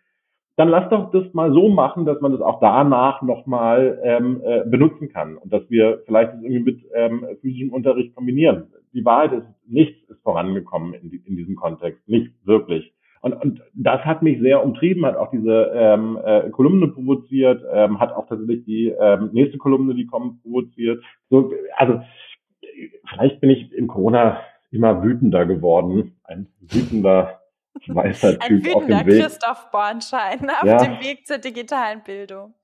Dann 0.56 0.68
lass 0.68 0.90
doch 0.90 1.10
das 1.10 1.32
mal 1.32 1.52
so 1.52 1.70
machen, 1.70 2.04
dass 2.04 2.20
man 2.20 2.32
das 2.32 2.42
auch 2.42 2.60
danach 2.60 3.22
nochmal 3.22 3.98
ähm, 4.04 4.42
äh, 4.44 4.62
benutzen 4.66 5.08
kann 5.08 5.36
und 5.36 5.52
dass 5.52 5.62
wir 5.70 6.02
vielleicht 6.04 6.34
das 6.34 6.42
irgendwie 6.42 6.72
mit 6.72 6.80
ähm, 6.94 7.24
physischem 7.40 7.70
Unterricht 7.70 8.14
kombinieren. 8.14 8.66
Die 8.92 9.04
Wahrheit 9.04 9.32
ist, 9.32 9.46
nichts 9.66 9.96
ist 10.10 10.22
vorangekommen 10.22 10.92
in, 10.94 11.10
die, 11.10 11.22
in 11.24 11.36
diesem 11.36 11.56
Kontext, 11.56 12.06
nicht 12.08 12.32
wirklich. 12.44 12.92
Und, 13.20 13.34
und 13.34 13.62
das 13.74 14.00
hat 14.04 14.22
mich 14.22 14.40
sehr 14.40 14.64
umtrieben, 14.64 15.04
hat 15.04 15.16
auch 15.16 15.30
diese 15.30 15.70
ähm, 15.74 16.18
äh, 16.24 16.48
Kolumne 16.50 16.88
provoziert, 16.88 17.62
ähm, 17.70 18.00
hat 18.00 18.12
auch 18.12 18.26
tatsächlich 18.26 18.64
die 18.64 18.88
ähm, 18.88 19.30
nächste 19.32 19.58
Kolumne, 19.58 19.94
die 19.94 20.06
kommt, 20.06 20.42
provoziert. 20.42 21.04
So, 21.28 21.52
also 21.76 22.00
vielleicht 23.10 23.40
bin 23.40 23.50
ich 23.50 23.72
in 23.72 23.88
Corona 23.88 24.40
immer 24.70 25.02
wütender 25.02 25.44
geworden, 25.44 26.16
ein 26.24 26.46
wütender 26.60 27.40
weißer 27.86 28.38
Typ 28.38 28.42
ein 28.42 28.64
wütender 28.64 28.96
auf 28.96 29.02
dem 29.02 29.06
Weg. 29.06 29.22
Christoph 29.22 29.70
Bornschein 29.70 30.50
auf 30.50 30.64
ja. 30.64 30.78
dem 30.78 31.00
Weg 31.00 31.26
zur 31.26 31.38
digitalen 31.38 32.02
Bildung. 32.02 32.54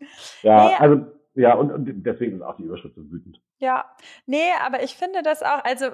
Ja, 0.42 0.68
nee, 0.68 0.74
also 0.78 1.06
ja, 1.34 1.54
und, 1.54 1.70
und 1.70 2.06
deswegen 2.06 2.36
ist 2.36 2.42
auch 2.42 2.56
die 2.56 2.64
Überschrift 2.64 2.94
so 2.94 3.02
wütend. 3.10 3.40
Ja, 3.58 3.90
nee, 4.26 4.50
aber 4.60 4.82
ich 4.82 4.96
finde 4.96 5.22
das 5.22 5.42
auch, 5.42 5.64
also 5.64 5.86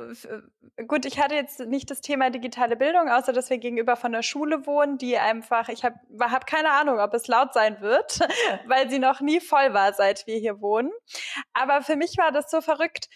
gut, 0.89 1.07
ich 1.07 1.21
hatte 1.21 1.37
jetzt 1.37 1.61
nicht 1.61 1.91
das 1.93 2.01
Thema 2.01 2.31
digitale 2.31 2.75
Bildung, 2.77 3.09
außer 3.09 3.33
dass 3.33 3.51
wir 3.51 3.59
gegenüber 3.59 3.95
von 3.95 4.11
der 4.11 4.23
Schule 4.23 4.67
wohnen, 4.67 4.99
die 4.99 5.17
einfach, 5.17 5.69
ich 5.69 5.85
habe 5.85 5.97
hab 6.21 6.47
keine 6.47 6.73
Ahnung, 6.73 6.99
ob 6.99 7.15
es 7.15 7.29
laut 7.29 7.55
sein 7.55 7.81
wird, 7.81 8.19
weil 8.67 8.91
sie 8.91 8.99
noch 8.99 9.21
nie 9.21 9.41
voll 9.41 9.73
war, 9.75 9.93
seit 9.93 10.27
wir 10.27 10.39
hier 10.39 10.61
wohnen. 10.61 10.91
Aber 11.53 11.83
für 11.83 11.95
mich 11.95 12.19
war 12.19 12.33
das 12.33 12.51
so 12.51 12.61
verrückt 12.61 13.09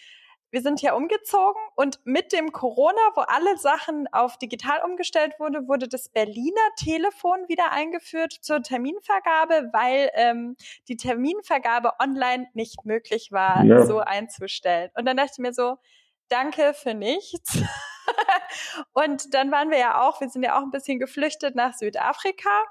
wir 0.56 0.62
sind 0.62 0.80
ja 0.80 0.94
umgezogen 0.94 1.60
und 1.74 2.00
mit 2.06 2.32
dem 2.32 2.50
Corona, 2.50 3.02
wo 3.14 3.20
alle 3.20 3.58
Sachen 3.58 4.08
auf 4.10 4.38
digital 4.38 4.80
umgestellt 4.82 5.34
wurde, 5.38 5.68
wurde 5.68 5.86
das 5.86 6.08
Berliner 6.08 6.66
Telefon 6.78 7.46
wieder 7.46 7.72
eingeführt 7.72 8.32
zur 8.40 8.62
Terminvergabe, 8.62 9.68
weil 9.74 10.10
ähm, 10.14 10.56
die 10.88 10.96
Terminvergabe 10.96 11.92
online 12.00 12.48
nicht 12.54 12.86
möglich 12.86 13.32
war, 13.32 13.64
ja. 13.64 13.84
so 13.84 13.98
einzustellen. 13.98 14.90
Und 14.94 15.04
dann 15.04 15.18
dachte 15.18 15.32
ich 15.34 15.38
mir 15.40 15.52
so, 15.52 15.76
danke 16.30 16.72
für 16.72 16.94
nichts. 16.94 17.58
und 18.94 19.34
dann 19.34 19.50
waren 19.50 19.70
wir 19.70 19.78
ja 19.78 20.00
auch, 20.08 20.22
wir 20.22 20.30
sind 20.30 20.42
ja 20.42 20.58
auch 20.58 20.62
ein 20.62 20.70
bisschen 20.70 20.98
geflüchtet 20.98 21.54
nach 21.54 21.74
Südafrika. 21.74 22.64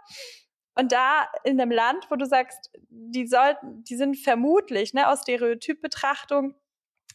Und 0.73 0.91
da 0.91 1.27
in 1.43 1.61
einem 1.61 1.69
Land, 1.69 2.09
wo 2.09 2.15
du 2.15 2.25
sagst, 2.25 2.71
die 2.89 3.27
sollten, 3.27 3.83
die 3.83 3.95
sind 3.95 4.17
vermutlich, 4.17 4.95
ne, 4.95 5.07
aus 5.07 5.21
Stereotypbetrachtung 5.21 6.55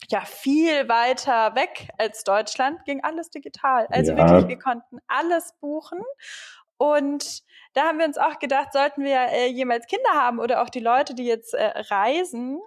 ja 0.08 0.24
viel 0.24 0.88
weiter 0.88 1.54
weg 1.54 1.88
als 1.98 2.24
Deutschland, 2.24 2.84
ging 2.84 3.02
alles 3.02 3.30
digital. 3.30 3.86
Also 3.90 4.12
ja. 4.12 4.18
wirklich, 4.18 4.48
wir 4.48 4.58
konnten 4.58 4.98
alles 5.06 5.54
buchen. 5.60 6.02
Und 6.76 7.42
da 7.74 7.88
haben 7.88 7.98
wir 7.98 8.06
uns 8.06 8.18
auch 8.18 8.38
gedacht, 8.38 8.72
sollten 8.72 9.04
wir 9.04 9.28
äh, 9.28 9.48
jemals 9.48 9.86
Kinder 9.86 10.10
haben 10.14 10.38
oder 10.38 10.62
auch 10.62 10.70
die 10.70 10.80
Leute, 10.80 11.14
die 11.14 11.26
jetzt 11.26 11.54
äh, 11.54 11.72
reisen, 11.90 12.60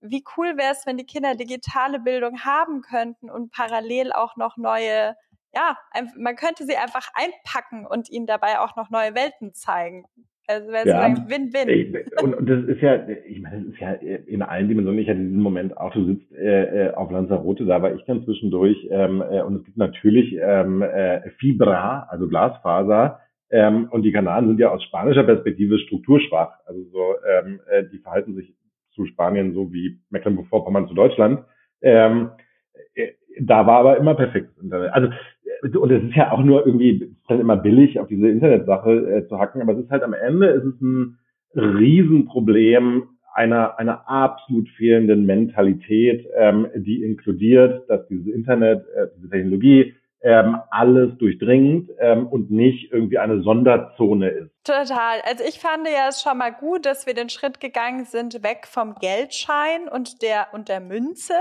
wie 0.00 0.24
cool 0.36 0.56
wäre 0.56 0.72
es, 0.72 0.86
wenn 0.86 0.96
die 0.96 1.06
Kinder 1.06 1.34
digitale 1.34 2.00
Bildung 2.00 2.44
haben 2.44 2.80
könnten 2.80 3.30
und 3.30 3.52
parallel 3.52 4.12
auch 4.12 4.36
noch 4.36 4.56
neue, 4.56 5.14
ja, 5.52 5.78
man 6.16 6.36
könnte 6.36 6.64
sie 6.64 6.76
einfach 6.76 7.08
einpacken 7.14 7.86
und 7.86 8.08
ihnen 8.08 8.26
dabei 8.26 8.60
auch 8.60 8.76
noch 8.76 8.88
neue 8.90 9.14
Welten 9.14 9.52
zeigen. 9.52 10.06
Also 10.50 10.72
wäre 10.72 10.88
ja, 10.88 11.00
sagen, 11.00 11.26
Win-Win. 11.28 12.04
Und, 12.22 12.34
und 12.34 12.50
das 12.50 12.64
ist 12.64 12.82
ja, 12.82 13.08
ich 13.08 13.40
meine, 13.40 13.62
das 13.62 13.74
ist 13.74 13.80
ja 13.80 13.92
in 13.92 14.42
allen 14.42 14.68
Dimensionen. 14.68 14.98
Ich 14.98 15.08
hatte 15.08 15.20
diesen 15.20 15.40
Moment 15.40 15.76
auch, 15.76 15.92
du 15.92 16.04
sitzt 16.06 16.32
äh, 16.32 16.88
äh, 16.88 16.94
auf 16.94 17.10
Lanzarote, 17.12 17.64
da 17.66 17.80
war 17.82 17.94
ich 17.94 18.02
dann 18.04 18.24
zwischendurch. 18.24 18.88
Ähm, 18.90 19.22
äh, 19.22 19.42
und 19.42 19.56
es 19.56 19.64
gibt 19.64 19.76
natürlich 19.76 20.36
ähm, 20.40 20.82
äh, 20.82 21.30
Fibra, 21.38 22.08
also 22.10 22.26
Glasfaser. 22.28 23.20
Ähm, 23.50 23.88
und 23.90 24.02
die 24.02 24.12
Kanaren 24.12 24.48
sind 24.48 24.58
ja 24.58 24.70
aus 24.70 24.82
spanischer 24.82 25.22
Perspektive 25.22 25.78
strukturschwach. 25.78 26.58
Also 26.66 26.82
so, 26.90 27.14
ähm, 27.28 27.60
äh, 27.70 27.84
die 27.92 27.98
verhalten 27.98 28.34
sich 28.34 28.52
zu 28.92 29.06
Spanien 29.06 29.54
so 29.54 29.72
wie 29.72 30.00
Mecklenburg-Vorpommern 30.10 30.88
zu 30.88 30.94
Deutschland. 30.94 31.44
Ähm, 31.80 32.30
äh, 32.36 32.49
da 33.40 33.66
war 33.66 33.80
aber 33.80 33.96
immer 33.96 34.14
perfektes 34.14 34.56
Internet. 34.62 34.92
Also 34.92 35.08
und 35.62 35.90
es 35.90 36.02
ist 36.02 36.14
ja 36.14 36.32
auch 36.32 36.42
nur 36.42 36.66
irgendwie, 36.66 36.96
es 36.96 37.10
ist 37.10 37.28
halt 37.28 37.40
immer 37.40 37.56
billig, 37.56 38.00
auf 38.00 38.08
diese 38.08 38.28
Internetsache 38.28 38.90
äh, 38.90 39.28
zu 39.28 39.38
hacken, 39.38 39.60
aber 39.60 39.74
es 39.74 39.84
ist 39.84 39.90
halt 39.90 40.02
am 40.02 40.14
Ende, 40.14 40.48
es 40.48 40.64
ist 40.64 40.80
ein 40.80 41.18
Riesenproblem 41.54 43.08
einer, 43.34 43.78
einer 43.78 44.08
absolut 44.08 44.68
fehlenden 44.70 45.26
Mentalität, 45.26 46.26
ähm, 46.36 46.66
die 46.74 47.02
inkludiert, 47.02 47.88
dass 47.88 48.06
dieses 48.08 48.26
Internet, 48.26 48.84
äh, 48.94 49.06
diese 49.16 49.30
Technologie 49.30 49.94
ähm, 50.22 50.58
alles 50.70 51.16
durchdringt 51.18 51.90
ähm, 51.98 52.26
und 52.26 52.50
nicht 52.50 52.92
irgendwie 52.92 53.18
eine 53.18 53.42
Sonderzone 53.42 54.28
ist. 54.28 54.50
Total. 54.64 55.20
Also 55.24 55.44
ich 55.44 55.58
fand 55.58 55.86
ja 55.88 56.08
es 56.08 56.20
schon 56.20 56.36
mal 56.36 56.50
gut, 56.50 56.84
dass 56.84 57.06
wir 57.06 57.14
den 57.14 57.30
Schritt 57.30 57.58
gegangen 57.58 58.04
sind, 58.04 58.42
weg 58.42 58.66
vom 58.66 58.94
Geldschein 58.96 59.88
und 59.88 60.20
der 60.20 60.48
und 60.52 60.68
der 60.68 60.80
Münze 60.80 61.34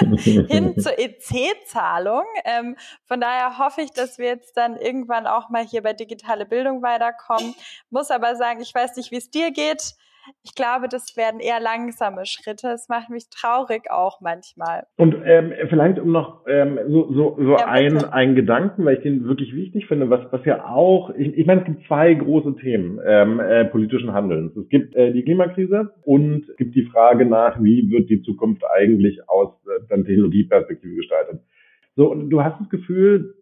hin 0.48 0.78
zur 0.78 0.92
EC-Zahlung. 0.98 2.24
Ähm, 2.46 2.76
von 3.04 3.20
daher 3.20 3.58
hoffe 3.58 3.82
ich, 3.82 3.92
dass 3.92 4.18
wir 4.18 4.28
jetzt 4.28 4.56
dann 4.56 4.76
irgendwann 4.76 5.26
auch 5.26 5.50
mal 5.50 5.64
hier 5.64 5.82
bei 5.82 5.92
digitale 5.92 6.46
Bildung 6.46 6.82
weiterkommen. 6.82 7.54
Muss 7.90 8.10
aber 8.10 8.34
sagen, 8.36 8.60
ich 8.62 8.74
weiß 8.74 8.96
nicht, 8.96 9.10
wie 9.10 9.16
es 9.16 9.30
dir 9.30 9.50
geht 9.50 9.94
ich 10.42 10.54
glaube, 10.54 10.88
das 10.88 11.16
werden 11.16 11.40
eher 11.40 11.60
langsame 11.60 12.26
Schritte. 12.26 12.68
Es 12.68 12.88
macht 12.88 13.10
mich 13.10 13.28
traurig 13.30 13.90
auch 13.90 14.20
manchmal. 14.20 14.84
Und 14.96 15.16
ähm, 15.24 15.52
vielleicht 15.68 15.98
um 15.98 16.12
noch 16.12 16.46
ähm, 16.46 16.78
so, 16.88 17.12
so, 17.12 17.36
so 17.38 17.52
ja, 17.52 17.66
ein, 17.66 18.04
ein 18.04 18.34
Gedanken, 18.34 18.84
weil 18.84 18.96
ich 18.96 19.02
den 19.02 19.24
wirklich 19.24 19.54
wichtig 19.54 19.86
finde, 19.86 20.10
was, 20.10 20.20
was 20.30 20.44
ja 20.44 20.66
auch, 20.66 21.10
ich, 21.10 21.36
ich 21.36 21.46
meine, 21.46 21.60
es 21.60 21.66
gibt 21.66 21.86
zwei 21.86 22.14
große 22.14 22.56
Themen 22.56 23.00
ähm, 23.04 23.40
äh, 23.40 23.64
politischen 23.64 24.12
Handelns. 24.12 24.56
Es 24.56 24.68
gibt 24.68 24.94
äh, 24.94 25.12
die 25.12 25.22
Klimakrise 25.22 25.94
und 26.02 26.48
es 26.48 26.56
gibt 26.56 26.74
die 26.74 26.86
Frage 26.86 27.26
nach, 27.26 27.62
wie 27.62 27.90
wird 27.90 28.10
die 28.10 28.22
Zukunft 28.22 28.62
eigentlich 28.76 29.28
aus 29.28 29.50
äh, 29.66 29.82
dann 29.88 30.04
Technologieperspektive 30.04 30.94
gestaltet. 30.94 31.40
So, 31.96 32.10
und 32.10 32.30
du 32.30 32.42
hast 32.42 32.60
das 32.60 32.68
Gefühl, 32.68 33.34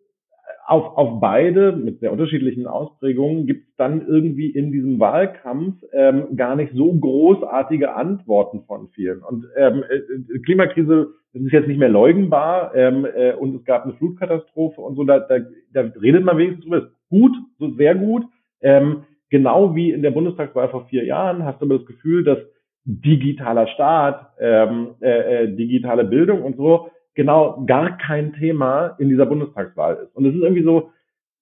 auf, 0.67 0.97
auf 0.97 1.21
beide 1.21 1.73
mit 1.73 2.01
sehr 2.01 2.13
unterschiedlichen 2.13 2.67
Ausprägungen 2.67 3.47
gibt 3.47 3.69
es 3.69 3.77
dann 3.77 4.07
irgendwie 4.07 4.51
in 4.51 4.73
diesem 4.73 4.99
Wahlkampf 4.99 5.77
ähm, 5.93 6.37
gar 6.37 6.57
nicht 6.57 6.73
so 6.75 6.93
großartige 6.93 7.95
Antworten 7.95 8.65
von 8.67 8.89
vielen. 8.89 9.23
Und 9.23 9.47
ähm, 9.57 9.85
äh, 9.89 10.39
Klimakrise 10.41 11.15
das 11.35 11.43
ist 11.43 11.53
jetzt 11.53 11.69
nicht 11.69 11.79
mehr 11.79 11.89
leugnbar 11.89 12.75
ähm, 12.77 13.05
äh, 13.05 13.33
und 13.33 13.57
es 13.57 13.65
gab 13.65 13.85
eine 13.85 13.95
Flutkatastrophe 13.95 14.81
und 14.81 14.95
so, 14.95 15.03
da, 15.03 15.19
da, 15.19 15.41
da 15.73 15.81
redet 16.01 16.25
man 16.25 16.39
wenigstens 16.39 16.65
drüber. 16.65 16.91
Gut, 17.11 17.33
so 17.59 17.75
sehr 17.75 17.97
gut. 17.97 18.25
Ähm, 18.63 19.03
genau 19.31 19.75
wie 19.75 19.91
in 19.91 20.03
der 20.03 20.13
Bundestagswahl 20.13 20.69
vor 20.69 20.87
vier 20.87 21.05
Jahren 21.05 21.45
hast 21.45 21.61
du 21.61 21.67
aber 21.67 21.79
das 21.79 21.87
Gefühl, 21.87 22.23
dass 22.23 22.39
digitaler 22.85 23.67
Staat, 23.67 24.29
ähm, 24.39 24.95
äh, 25.01 25.45
äh, 25.45 25.57
digitale 25.57 26.05
Bildung 26.05 26.43
und 26.43 26.57
so 26.57 26.91
genau 27.15 27.65
gar 27.67 27.97
kein 27.99 28.33
Thema 28.35 28.97
in 28.99 29.09
dieser 29.09 29.27
Bundestagswahl 29.27 29.97
ist. 29.97 30.15
Und 30.15 30.27
es 30.27 30.35
ist 30.35 30.43
irgendwie 30.43 30.65
so, 30.65 30.93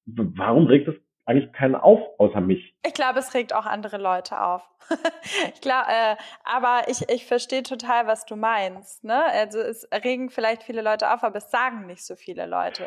warum 0.07 0.67
regt 0.67 0.89
es 0.89 0.95
eigentlich 1.25 1.53
keinen 1.53 1.75
auf, 1.75 2.01
außer 2.19 2.41
mich? 2.41 2.75
Ich 2.87 2.95
glaube, 2.95 3.21
es 3.21 3.35
regt 3.35 3.55
auch 3.55 3.67
andere 3.67 3.99
Leute 3.99 4.41
auf. 4.41 4.63
ich 5.55 5.61
glaube, 5.61 5.87
äh, 5.89 6.17
aber 6.45 6.89
ich, 6.89 7.09
ich 7.09 7.27
verstehe 7.27 7.63
total, 7.63 8.07
was 8.07 8.25
du 8.27 8.37
meinst. 8.37 9.05
Ne? 9.05 9.23
Also 9.33 9.61
es 9.61 9.89
regen 10.05 10.31
vielleicht 10.31 10.63
viele 10.63 10.83
Leute 10.83 11.13
auf, 11.13 11.23
aber 11.23 11.37
es 11.37 11.51
sagen 11.51 11.87
nicht 11.87 12.05
so 12.05 12.17
viele 12.17 12.47
Leute. 12.47 12.85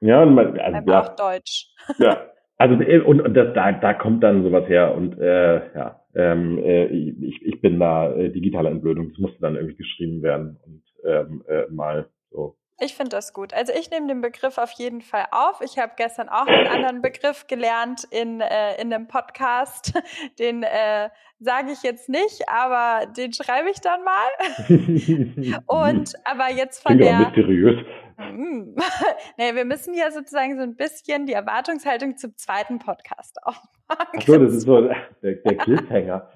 Ja, 0.00 0.22
und 0.22 0.34
man, 0.34 0.58
also, 0.58 0.90
ja. 0.90 1.00
auch 1.00 1.16
Deutsch. 1.16 1.68
ja, 1.98 2.26
also 2.58 2.74
und, 2.74 3.20
und 3.20 3.34
das, 3.34 3.54
da, 3.54 3.72
da 3.72 3.94
kommt 3.94 4.22
dann 4.22 4.42
sowas 4.42 4.68
her 4.68 4.94
und 4.94 5.18
äh, 5.18 5.74
ja, 5.74 6.00
ähm, 6.14 6.58
äh, 6.58 6.86
ich, 6.86 7.42
ich 7.42 7.60
bin 7.60 7.78
da 7.78 8.12
äh, 8.12 8.30
digitale 8.30 8.70
Entblödung, 8.70 9.10
das 9.10 9.18
musste 9.18 9.40
dann 9.40 9.56
irgendwie 9.56 9.76
geschrieben 9.76 10.22
werden 10.22 10.58
und 10.64 10.82
ähm, 11.04 11.44
äh, 11.48 11.66
mal 11.70 12.08
so. 12.36 12.56
Ich 12.78 12.94
finde 12.94 13.16
das 13.16 13.32
gut. 13.32 13.54
Also 13.54 13.72
ich 13.72 13.90
nehme 13.90 14.06
den 14.06 14.20
Begriff 14.20 14.58
auf 14.58 14.70
jeden 14.72 15.00
Fall 15.00 15.28
auf. 15.30 15.62
Ich 15.62 15.78
habe 15.78 15.94
gestern 15.96 16.28
auch 16.28 16.46
einen 16.46 16.66
anderen 16.66 17.00
Begriff 17.00 17.46
gelernt 17.46 18.04
in, 18.10 18.42
äh, 18.42 18.78
in 18.78 18.92
einem 18.92 19.08
Podcast. 19.08 19.94
Den 20.38 20.62
äh, 20.62 21.08
sage 21.38 21.72
ich 21.72 21.82
jetzt 21.82 22.08
nicht, 22.08 22.48
aber 22.48 23.06
den 23.06 23.32
schreibe 23.32 23.70
ich 23.70 23.80
dann 23.80 24.00
mal. 24.04 25.62
Und 25.66 26.14
aber 26.24 26.50
jetzt 26.52 26.82
von 26.82 26.96
Klingt 26.96 27.10
der. 27.10 27.18
Mysteriös. 27.18 27.84
Hm. 28.18 28.74
nee, 29.36 29.54
wir 29.54 29.66
müssen 29.66 29.92
ja 29.92 30.10
sozusagen 30.10 30.56
so 30.56 30.62
ein 30.62 30.74
bisschen 30.74 31.26
die 31.26 31.34
Erwartungshaltung 31.34 32.16
zum 32.16 32.34
zweiten 32.36 32.78
Podcast 32.78 33.36
aufmachen. 33.42 33.66
Ach 33.88 34.22
so, 34.26 34.38
das 34.38 34.54
ist 34.54 34.62
so 34.62 34.80
der, 34.80 35.34
der 35.34 35.56
Cliffhanger. 35.58 36.32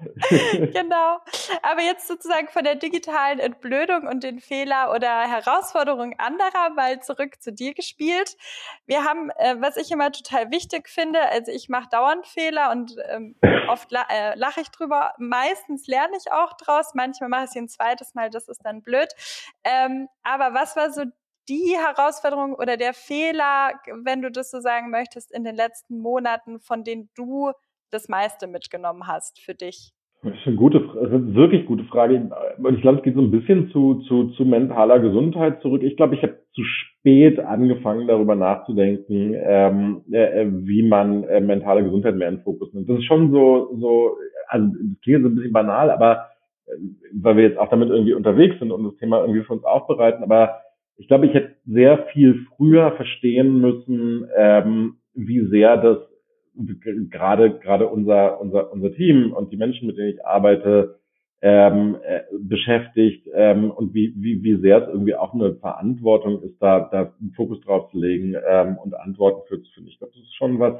genau. 0.73 1.17
Aber 1.63 1.81
jetzt 1.81 2.07
sozusagen 2.07 2.47
von 2.49 2.63
der 2.63 2.75
digitalen 2.75 3.39
Entblödung 3.39 4.07
und 4.07 4.23
den 4.23 4.39
Fehler 4.39 4.93
oder 4.95 5.21
Herausforderungen 5.27 6.13
anderer 6.19 6.69
mal 6.75 7.01
zurück 7.01 7.41
zu 7.41 7.51
dir 7.51 7.73
gespielt. 7.73 8.37
Wir 8.85 9.03
haben, 9.03 9.31
äh, 9.37 9.55
was 9.59 9.75
ich 9.75 9.91
immer 9.91 10.11
total 10.11 10.51
wichtig 10.51 10.87
finde, 10.87 11.19
also 11.31 11.51
ich 11.51 11.67
mache 11.67 11.89
dauernd 11.89 12.27
Fehler 12.27 12.71
und 12.71 12.95
ähm, 13.09 13.35
oft 13.67 13.91
la 13.91 14.05
äh, 14.09 14.37
lache 14.37 14.61
ich 14.61 14.69
drüber. 14.69 14.90
Meistens 15.17 15.87
lerne 15.87 16.17
ich 16.17 16.31
auch 16.31 16.53
draus. 16.53 16.93
Manchmal 16.93 17.29
mache 17.29 17.45
ich 17.45 17.49
sie 17.51 17.59
ein 17.61 17.69
zweites 17.69 18.13
Mal, 18.13 18.29
das 18.29 18.47
ist 18.47 18.61
dann 18.63 18.81
blöd. 18.83 19.09
Ähm, 19.63 20.07
aber 20.23 20.53
was 20.53 20.75
war 20.75 20.91
so 20.91 21.03
die 21.49 21.75
Herausforderung 21.77 22.53
oder 22.55 22.77
der 22.77 22.93
Fehler, 22.93 23.73
wenn 24.03 24.21
du 24.21 24.31
das 24.31 24.51
so 24.51 24.61
sagen 24.61 24.89
möchtest, 24.91 25.31
in 25.31 25.43
den 25.43 25.55
letzten 25.55 25.99
Monaten, 25.99 26.59
von 26.59 26.83
denen 26.83 27.09
du 27.15 27.51
das 27.89 28.07
meiste 28.07 28.47
mitgenommen 28.47 29.07
hast 29.07 29.39
für 29.41 29.55
dich? 29.55 29.91
Das 30.23 30.33
ist 30.35 30.45
eine 30.45 30.55
gute, 30.55 30.79
das 30.79 31.11
ist 31.11 31.33
wirklich 31.33 31.65
gute 31.65 31.83
Frage. 31.85 32.29
Und 32.57 32.75
ich 32.75 32.81
glaube, 32.81 32.99
es 32.99 33.03
geht 33.03 33.15
so 33.15 33.21
ein 33.21 33.31
bisschen 33.31 33.69
zu, 33.71 33.95
zu, 34.07 34.29
zu 34.31 34.45
mentaler 34.45 34.99
Gesundheit 34.99 35.61
zurück. 35.61 35.81
Ich 35.81 35.97
glaube, 35.97 36.13
ich 36.13 36.21
habe 36.21 36.37
zu 36.53 36.61
spät 36.63 37.39
angefangen, 37.39 38.07
darüber 38.07 38.35
nachzudenken, 38.35 39.35
ähm, 39.35 40.03
äh, 40.11 40.45
wie 40.47 40.83
man 40.83 41.23
äh, 41.23 41.41
mentale 41.41 41.83
Gesundheit 41.83 42.15
mehr 42.15 42.29
in 42.29 42.41
Fokus 42.41 42.71
nimmt. 42.71 42.87
Das 42.87 42.99
ist 42.99 43.05
schon 43.05 43.31
so, 43.31 43.75
so, 43.79 44.17
also 44.47 44.67
das 44.67 45.01
klingt 45.01 45.23
so 45.23 45.29
ein 45.29 45.35
bisschen 45.35 45.53
banal, 45.53 45.89
aber 45.89 46.27
äh, 46.67 46.73
weil 47.13 47.37
wir 47.37 47.43
jetzt 47.43 47.57
auch 47.57 47.69
damit 47.69 47.89
irgendwie 47.89 48.13
unterwegs 48.13 48.59
sind 48.59 48.71
und 48.71 48.83
das 48.83 48.97
Thema 48.97 49.21
irgendwie 49.21 49.41
für 49.41 49.53
uns 49.53 49.63
aufbereiten, 49.63 50.23
aber 50.23 50.61
ich 50.97 51.07
glaube, 51.07 51.25
ich 51.25 51.33
hätte 51.33 51.55
sehr 51.65 52.05
viel 52.13 52.45
früher 52.55 52.91
verstehen 52.91 53.59
müssen, 53.59 54.27
ähm, 54.37 54.97
wie 55.15 55.47
sehr 55.47 55.77
das 55.77 55.97
gerade 57.09 57.59
gerade 57.59 57.87
unser 57.87 58.41
unser 58.41 58.71
unser 58.71 58.93
Team 58.93 59.33
und 59.33 59.51
die 59.51 59.57
Menschen, 59.57 59.87
mit 59.87 59.97
denen 59.97 60.09
ich 60.09 60.25
arbeite, 60.25 60.99
ähm, 61.41 61.97
äh, 62.03 62.21
beschäftigt 62.39 63.27
ähm, 63.33 63.71
und 63.71 63.93
wie, 63.93 64.13
wie, 64.15 64.43
wie 64.43 64.61
sehr 64.61 64.83
es 64.83 64.89
irgendwie 64.89 65.15
auch 65.15 65.33
eine 65.33 65.55
Verantwortung 65.55 66.43
ist, 66.43 66.61
da, 66.61 66.87
da 66.91 67.13
einen 67.19 67.31
Fokus 67.31 67.59
drauf 67.61 67.89
zu 67.91 67.99
legen 67.99 68.35
ähm, 68.47 68.77
und 68.77 68.93
Antworten 68.93 69.47
für 69.47 69.61
zu 69.61 69.71
finden. 69.73 69.89
Ich 69.89 69.97
glaube, 69.97 70.13
das 70.13 70.21
ist 70.21 70.35
schon 70.35 70.59
was, 70.59 70.75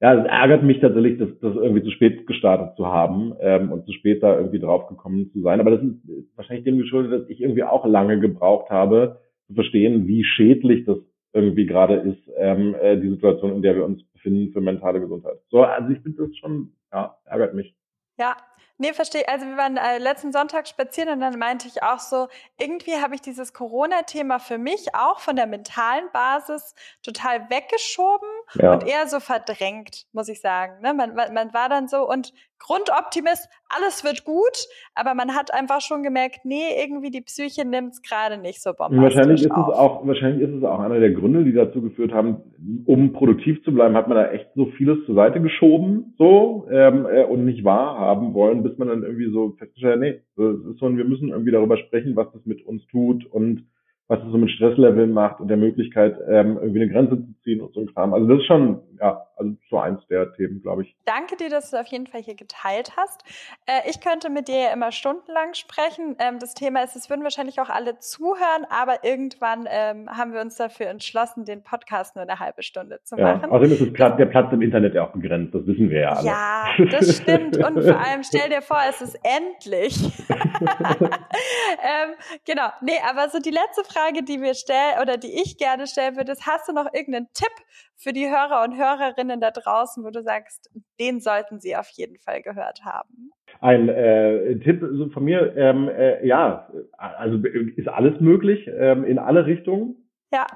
ja, 0.00 0.14
es 0.14 0.26
ärgert 0.26 0.62
mich 0.62 0.80
tatsächlich, 0.80 1.18
das, 1.18 1.28
das 1.40 1.54
irgendwie 1.54 1.82
zu 1.82 1.90
spät 1.90 2.26
gestartet 2.26 2.76
zu 2.76 2.86
haben 2.86 3.34
ähm, 3.40 3.70
und 3.70 3.84
zu 3.84 3.92
spät 3.92 4.22
da 4.22 4.36
irgendwie 4.36 4.58
drauf 4.58 4.88
gekommen 4.88 5.30
zu 5.32 5.42
sein. 5.42 5.60
Aber 5.60 5.70
das 5.70 5.82
ist 5.82 6.36
wahrscheinlich 6.36 6.64
dem 6.64 6.78
geschuldet, 6.78 7.12
dass 7.12 7.28
ich 7.28 7.40
irgendwie 7.40 7.62
auch 7.62 7.86
lange 7.86 8.18
gebraucht 8.18 8.70
habe, 8.70 9.20
zu 9.48 9.54
verstehen, 9.54 10.08
wie 10.08 10.24
schädlich 10.24 10.86
das 10.86 10.98
irgendwie 11.34 11.66
gerade 11.66 11.96
ist, 11.96 12.22
ähm, 12.36 12.74
äh, 12.80 12.98
die 12.98 13.10
Situation, 13.10 13.56
in 13.56 13.62
der 13.62 13.76
wir 13.76 13.84
uns 13.84 14.02
befinden 14.22 14.52
für 14.52 14.60
mentale 14.60 15.00
Gesundheit. 15.00 15.40
So, 15.50 15.62
also 15.62 15.90
ich 15.90 16.00
finde 16.00 16.26
das 16.26 16.36
schon, 16.36 16.72
ja, 16.92 17.18
ärgert 17.24 17.54
mich. 17.54 17.74
Ja, 18.18 18.36
Nee, 18.78 18.94
verstehe. 18.94 19.28
Also 19.28 19.46
wir 19.46 19.56
waren 19.56 19.76
äh, 19.76 19.98
letzten 19.98 20.32
Sonntag 20.32 20.66
spazieren 20.66 21.10
und 21.10 21.20
dann 21.20 21.38
meinte 21.38 21.68
ich 21.68 21.84
auch 21.84 22.00
so, 22.00 22.26
irgendwie 22.58 22.96
habe 22.96 23.14
ich 23.14 23.20
dieses 23.20 23.52
Corona-Thema 23.52 24.40
für 24.40 24.58
mich 24.58 24.92
auch 24.92 25.20
von 25.20 25.36
der 25.36 25.46
mentalen 25.46 26.10
Basis 26.12 26.74
total 27.04 27.48
weggeschoben 27.48 28.28
ja. 28.54 28.72
und 28.72 28.84
eher 28.84 29.06
so 29.06 29.20
verdrängt, 29.20 30.06
muss 30.12 30.28
ich 30.28 30.40
sagen. 30.40 30.80
Ne? 30.80 30.94
Man, 30.94 31.14
man 31.14 31.54
war 31.54 31.68
dann 31.68 31.86
so 31.86 32.08
und 32.08 32.32
Grundoptimist, 32.62 33.48
alles 33.68 34.04
wird 34.04 34.24
gut, 34.24 34.66
aber 34.94 35.14
man 35.14 35.34
hat 35.34 35.52
einfach 35.52 35.80
schon 35.80 36.02
gemerkt, 36.02 36.44
nee, 36.44 36.80
irgendwie 36.82 37.10
die 37.10 37.20
Psyche 37.20 37.66
nimmt 37.66 37.92
es 37.92 38.02
gerade 38.02 38.38
nicht 38.38 38.62
so 38.62 38.72
bombastisch 38.72 39.02
wahrscheinlich 39.02 39.42
ist 39.42 39.50
auf. 39.50 39.68
Es 39.68 39.74
auch, 39.74 40.06
wahrscheinlich 40.06 40.48
ist 40.48 40.54
es 40.54 40.64
auch 40.64 40.78
einer 40.78 41.00
der 41.00 41.10
Gründe, 41.10 41.44
die 41.44 41.52
dazu 41.52 41.82
geführt 41.82 42.12
haben, 42.12 42.36
um 42.84 43.12
produktiv 43.12 43.62
zu 43.64 43.72
bleiben, 43.72 43.96
hat 43.96 44.08
man 44.08 44.16
da 44.16 44.30
echt 44.30 44.48
so 44.54 44.66
vieles 44.76 45.04
zur 45.06 45.14
Seite 45.14 45.40
geschoben, 45.40 46.14
so, 46.18 46.66
ähm, 46.70 47.06
äh, 47.06 47.24
und 47.24 47.44
nicht 47.44 47.64
wahrhaben 47.64 48.34
wollen, 48.34 48.62
bis 48.62 48.78
man 48.78 48.88
dann 48.88 49.02
irgendwie 49.02 49.30
so 49.32 49.54
festgestellt 49.58 49.94
hat, 49.94 50.00
nee, 50.00 50.20
das 50.36 50.72
ist 50.72 50.78
so, 50.78 50.96
wir 50.96 51.04
müssen 51.04 51.30
irgendwie 51.30 51.52
darüber 51.52 51.76
sprechen, 51.76 52.16
was 52.16 52.32
das 52.32 52.44
mit 52.46 52.64
uns 52.64 52.86
tut 52.86 53.26
und 53.26 53.66
was 54.08 54.18
es 54.20 54.30
so 54.30 54.36
mit 54.36 54.50
Stressleveln 54.50 55.12
macht 55.12 55.40
und 55.40 55.48
der 55.48 55.56
Möglichkeit, 55.56 56.18
ähm, 56.28 56.58
irgendwie 56.60 56.82
eine 56.82 56.92
Grenze 56.92 57.16
zu 57.16 57.34
ziehen 57.44 57.60
und 57.60 57.72
so 57.72 57.80
ein 57.80 57.86
Kram. 57.94 58.12
Also 58.12 58.28
das 58.28 58.40
ist 58.40 58.46
schon, 58.46 58.80
ja, 59.00 59.26
also 59.36 59.52
so 59.70 59.78
eins 59.78 60.06
der 60.08 60.32
Themen, 60.34 60.60
glaube 60.60 60.82
ich. 60.82 60.94
Danke 61.06 61.36
dir, 61.36 61.48
dass 61.48 61.70
du 61.70 61.80
auf 61.80 61.86
jeden 61.86 62.06
Fall 62.06 62.20
hier 62.20 62.34
geteilt 62.34 62.96
hast. 62.96 63.22
Äh, 63.66 63.88
ich 63.88 64.00
könnte 64.00 64.28
mit 64.28 64.48
dir 64.48 64.64
ja 64.64 64.72
immer 64.72 64.92
stundenlang 64.92 65.54
sprechen. 65.54 66.16
Ähm, 66.18 66.38
das 66.40 66.54
Thema 66.54 66.82
ist, 66.82 66.94
es 66.94 67.08
würden 67.08 67.22
wahrscheinlich 67.22 67.60
auch 67.60 67.70
alle 67.70 67.98
zuhören, 68.00 68.66
aber 68.68 69.04
irgendwann 69.04 69.66
ähm, 69.70 70.10
haben 70.10 70.34
wir 70.34 70.40
uns 70.40 70.56
dafür 70.56 70.88
entschlossen, 70.88 71.44
den 71.44 71.62
Podcast 71.62 72.14
nur 72.14 72.24
eine 72.24 72.38
halbe 72.38 72.62
Stunde 72.62 73.00
zu 73.04 73.16
ja, 73.16 73.36
machen. 73.36 73.50
Außerdem 73.50 73.72
ist 73.72 73.94
Platz, 73.94 74.16
der 74.18 74.26
Platz 74.26 74.52
im 74.52 74.62
Internet 74.62 74.94
ja 74.94 75.06
auch 75.06 75.12
begrenzt, 75.12 75.54
das 75.54 75.66
wissen 75.66 75.88
wir 75.88 76.00
ja 76.00 76.10
alle. 76.10 76.26
Ja, 76.26 76.64
das 76.90 77.16
stimmt. 77.16 77.56
Und 77.56 77.82
vor 77.82 77.98
allem 77.98 78.22
stell 78.24 78.50
dir 78.50 78.60
vor, 78.60 78.78
es 78.90 79.00
ist 79.00 79.18
endlich. 79.22 79.98
ähm, 80.30 82.14
genau. 82.44 82.68
Nee, 82.82 83.00
aber 83.08 83.30
so 83.30 83.38
die 83.38 83.50
letzte 83.50 83.84
Frage, 83.84 83.91
die 84.22 84.40
wir 84.40 84.54
stellen 84.54 85.00
oder 85.00 85.16
die 85.16 85.34
ich 85.42 85.58
gerne 85.58 85.86
stellen 85.86 86.16
würde, 86.16 86.32
ist, 86.32 86.46
hast 86.46 86.68
du 86.68 86.72
noch 86.72 86.92
irgendeinen 86.92 87.28
Tipp 87.34 87.52
für 87.96 88.12
die 88.12 88.28
Hörer 88.28 88.64
und 88.64 88.76
Hörerinnen 88.76 89.40
da 89.40 89.50
draußen, 89.50 90.04
wo 90.04 90.10
du 90.10 90.22
sagst, 90.22 90.70
den 91.00 91.20
sollten 91.20 91.60
sie 91.60 91.76
auf 91.76 91.88
jeden 91.90 92.18
Fall 92.18 92.42
gehört 92.42 92.84
haben? 92.84 93.30
Ein 93.60 93.88
äh, 93.88 94.58
Tipp 94.58 94.82
von 95.12 95.24
mir, 95.24 95.56
ähm, 95.56 95.88
äh, 95.88 96.26
ja, 96.26 96.68
also 96.96 97.38
ist 97.76 97.88
alles 97.88 98.20
möglich 98.20 98.68
ähm, 98.72 99.04
in 99.04 99.18
alle 99.18 99.46
Richtungen. 99.46 99.96
Ja. 100.32 100.46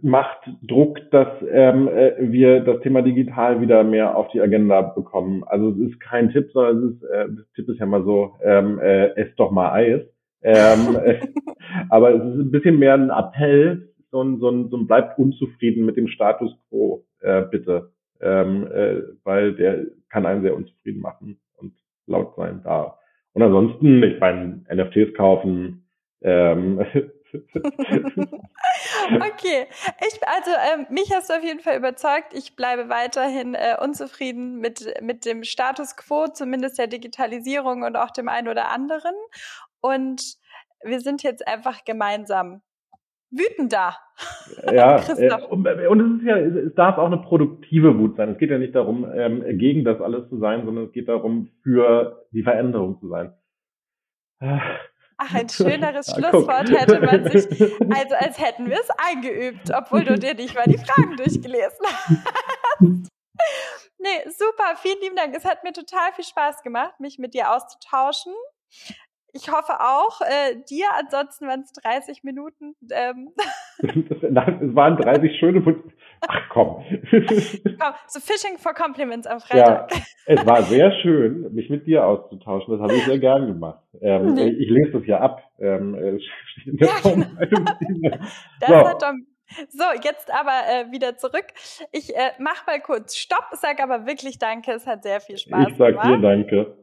Macht 0.00 0.48
Druck, 0.62 0.98
dass 1.10 1.28
ähm, 1.50 1.88
äh, 1.88 2.14
wir 2.18 2.60
das 2.60 2.80
Thema 2.80 3.02
digital 3.02 3.60
wieder 3.60 3.84
mehr 3.84 4.16
auf 4.16 4.28
die 4.28 4.40
Agenda 4.40 4.80
bekommen. 4.80 5.44
Also 5.44 5.70
es 5.70 5.90
ist 5.90 6.00
kein 6.00 6.30
Tipp, 6.30 6.50
sondern 6.52 6.78
es 6.78 6.94
ist, 6.94 7.02
äh, 7.10 7.26
Tipp 7.56 7.68
ist 7.68 7.80
ja 7.80 7.86
mal 7.86 8.04
so, 8.04 8.36
ähm, 8.42 8.78
äh, 8.78 9.08
ess 9.16 9.34
doch 9.36 9.50
mal 9.50 9.72
Eis. 9.72 10.02
Ähm, 10.46 10.96
äh, 11.04 11.26
aber 11.90 12.14
es 12.14 12.22
ist 12.22 12.38
ein 12.38 12.50
bisschen 12.52 12.78
mehr 12.78 12.94
ein 12.94 13.10
Appell, 13.10 13.92
so 14.12 14.22
ein, 14.22 14.38
so 14.38 14.48
ein, 14.48 14.70
so 14.70 14.76
ein 14.76 14.86
bleibt 14.86 15.18
unzufrieden 15.18 15.84
mit 15.84 15.96
dem 15.96 16.06
Status 16.06 16.56
quo, 16.68 17.04
äh, 17.20 17.42
bitte. 17.42 17.90
Ähm, 18.20 18.66
äh, 18.72 19.02
weil 19.24 19.54
der 19.54 19.86
kann 20.08 20.24
einen 20.24 20.42
sehr 20.42 20.56
unzufrieden 20.56 21.02
machen 21.02 21.38
und 21.56 21.74
laut 22.06 22.34
sein 22.36 22.60
da. 22.62 22.96
Und 23.34 23.42
ansonsten, 23.42 24.02
ich 24.02 24.18
meine, 24.20 24.64
NFTs 24.72 25.12
kaufen, 25.14 25.84
ähm, 26.22 26.78
okay, 29.16 29.66
ich, 30.00 30.20
also 30.26 30.50
ähm, 30.72 30.86
mich 30.90 31.12
hast 31.14 31.28
du 31.28 31.34
auf 31.34 31.42
jeden 31.42 31.60
Fall 31.60 31.76
überzeugt. 31.76 32.32
Ich 32.32 32.56
bleibe 32.56 32.88
weiterhin 32.88 33.54
äh, 33.54 33.76
unzufrieden 33.82 34.58
mit, 34.60 34.94
mit 35.02 35.24
dem 35.24 35.44
Status 35.44 35.96
quo, 35.96 36.28
zumindest 36.28 36.78
der 36.78 36.86
Digitalisierung 36.86 37.82
und 37.82 37.96
auch 37.96 38.10
dem 38.10 38.28
einen 38.28 38.48
oder 38.48 38.70
anderen. 38.70 39.14
Und 39.86 40.36
wir 40.82 41.00
sind 41.00 41.22
jetzt 41.22 41.46
einfach 41.46 41.84
gemeinsam 41.84 42.62
wütender. 43.30 43.96
Ja, 44.72 44.96
äh, 45.18 45.42
und, 45.48 45.66
und, 45.66 46.00
es 46.00 46.20
ist 46.22 46.26
ja, 46.26 46.38
es 46.38 46.74
darf 46.74 46.98
auch 46.98 47.06
eine 47.06 47.18
produktive 47.18 47.98
Wut 47.98 48.16
sein. 48.16 48.30
Es 48.30 48.38
geht 48.38 48.50
ja 48.50 48.58
nicht 48.58 48.74
darum, 48.74 49.06
ähm, 49.12 49.44
gegen 49.58 49.84
das 49.84 50.00
alles 50.00 50.28
zu 50.28 50.38
sein, 50.38 50.64
sondern 50.64 50.86
es 50.86 50.92
geht 50.92 51.08
darum, 51.08 51.50
für 51.62 52.26
die 52.32 52.42
Veränderung 52.42 52.98
zu 53.00 53.08
sein. 53.08 53.34
Ach, 54.40 55.34
ein 55.34 55.48
schöneres 55.48 56.12
Schlusswort 56.14 56.70
hätte 56.70 57.00
man 57.00 57.30
sich, 57.30 57.46
also 57.80 58.14
als 58.16 58.38
hätten 58.40 58.68
wir 58.68 58.78
es 58.80 58.90
eingeübt, 58.90 59.70
obwohl 59.74 60.04
du 60.04 60.18
dir 60.18 60.34
nicht 60.34 60.54
mal 60.54 60.66
die 60.66 60.78
Fragen 60.78 61.16
durchgelesen 61.16 61.78
hast. 61.82 63.10
nee, 63.98 64.30
super, 64.30 64.76
vielen 64.76 65.00
lieben 65.00 65.16
Dank. 65.16 65.34
Es 65.34 65.44
hat 65.44 65.64
mir 65.64 65.72
total 65.72 66.12
viel 66.14 66.24
Spaß 66.24 66.62
gemacht, 66.62 67.00
mich 67.00 67.18
mit 67.18 67.34
dir 67.34 67.52
auszutauschen. 67.52 68.32
Ich 69.36 69.50
hoffe 69.52 69.80
auch 69.80 70.22
äh, 70.22 70.56
dir, 70.70 70.86
ansonsten 70.98 71.46
waren 71.46 71.60
es 71.60 71.72
30 71.72 72.24
Minuten. 72.24 72.74
Ähm. 72.90 73.32
es 73.82 74.74
waren 74.74 74.96
30 74.96 75.38
schöne 75.38 75.60
Minuten. 75.60 75.92
Ach 76.26 76.48
komm. 76.48 76.82
komm. 77.12 77.94
So 78.06 78.20
Fishing 78.20 78.56
for 78.56 78.72
Compliments 78.72 79.26
am 79.26 79.40
Freitag. 79.40 79.92
Ja, 79.92 79.98
es 80.26 80.46
war 80.46 80.62
sehr 80.62 80.90
schön, 81.02 81.52
mich 81.52 81.68
mit 81.68 81.86
dir 81.86 82.06
auszutauschen. 82.06 82.72
Das 82.72 82.80
habe 82.80 82.94
ich 82.94 83.04
sehr 83.04 83.18
gern 83.18 83.46
gemacht. 83.46 83.82
Ähm, 84.00 84.32
nee. 84.32 84.48
Ich 84.48 84.70
lese 84.70 84.92
das 84.92 85.06
ja 85.06 85.20
ab. 85.20 85.42
Ähm, 85.58 86.18
ja, 86.64 86.92
genau. 87.04 87.26
das 88.60 88.68
so. 88.68 88.88
hat 88.88 89.02
Tom 89.02 89.26
so, 89.68 89.84
jetzt 90.02 90.32
aber 90.34 90.62
äh, 90.68 90.90
wieder 90.90 91.16
zurück. 91.16 91.46
Ich 91.92 92.14
äh, 92.16 92.32
mach 92.40 92.66
mal 92.66 92.80
kurz 92.80 93.16
Stopp, 93.16 93.46
sag 93.52 93.80
aber 93.80 94.06
wirklich 94.06 94.38
Danke, 94.40 94.72
es 94.72 94.86
hat 94.86 95.04
sehr 95.04 95.20
viel 95.20 95.38
Spaß 95.38 95.68
ich 95.68 95.76
gemacht. 95.76 95.92
Ich 95.92 95.96
sag 95.96 96.02
dir 96.02 96.18
Danke. 96.18 96.76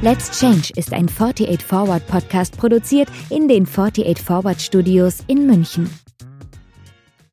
Let's 0.00 0.38
Change 0.38 0.72
ist 0.76 0.92
ein 0.92 1.08
48 1.08 1.60
Forward 1.60 2.06
Podcast 2.06 2.56
produziert 2.56 3.08
in 3.30 3.48
den 3.48 3.66
48 3.66 4.18
Forward 4.18 4.62
Studios 4.62 5.24
in 5.26 5.46
München. 5.46 5.90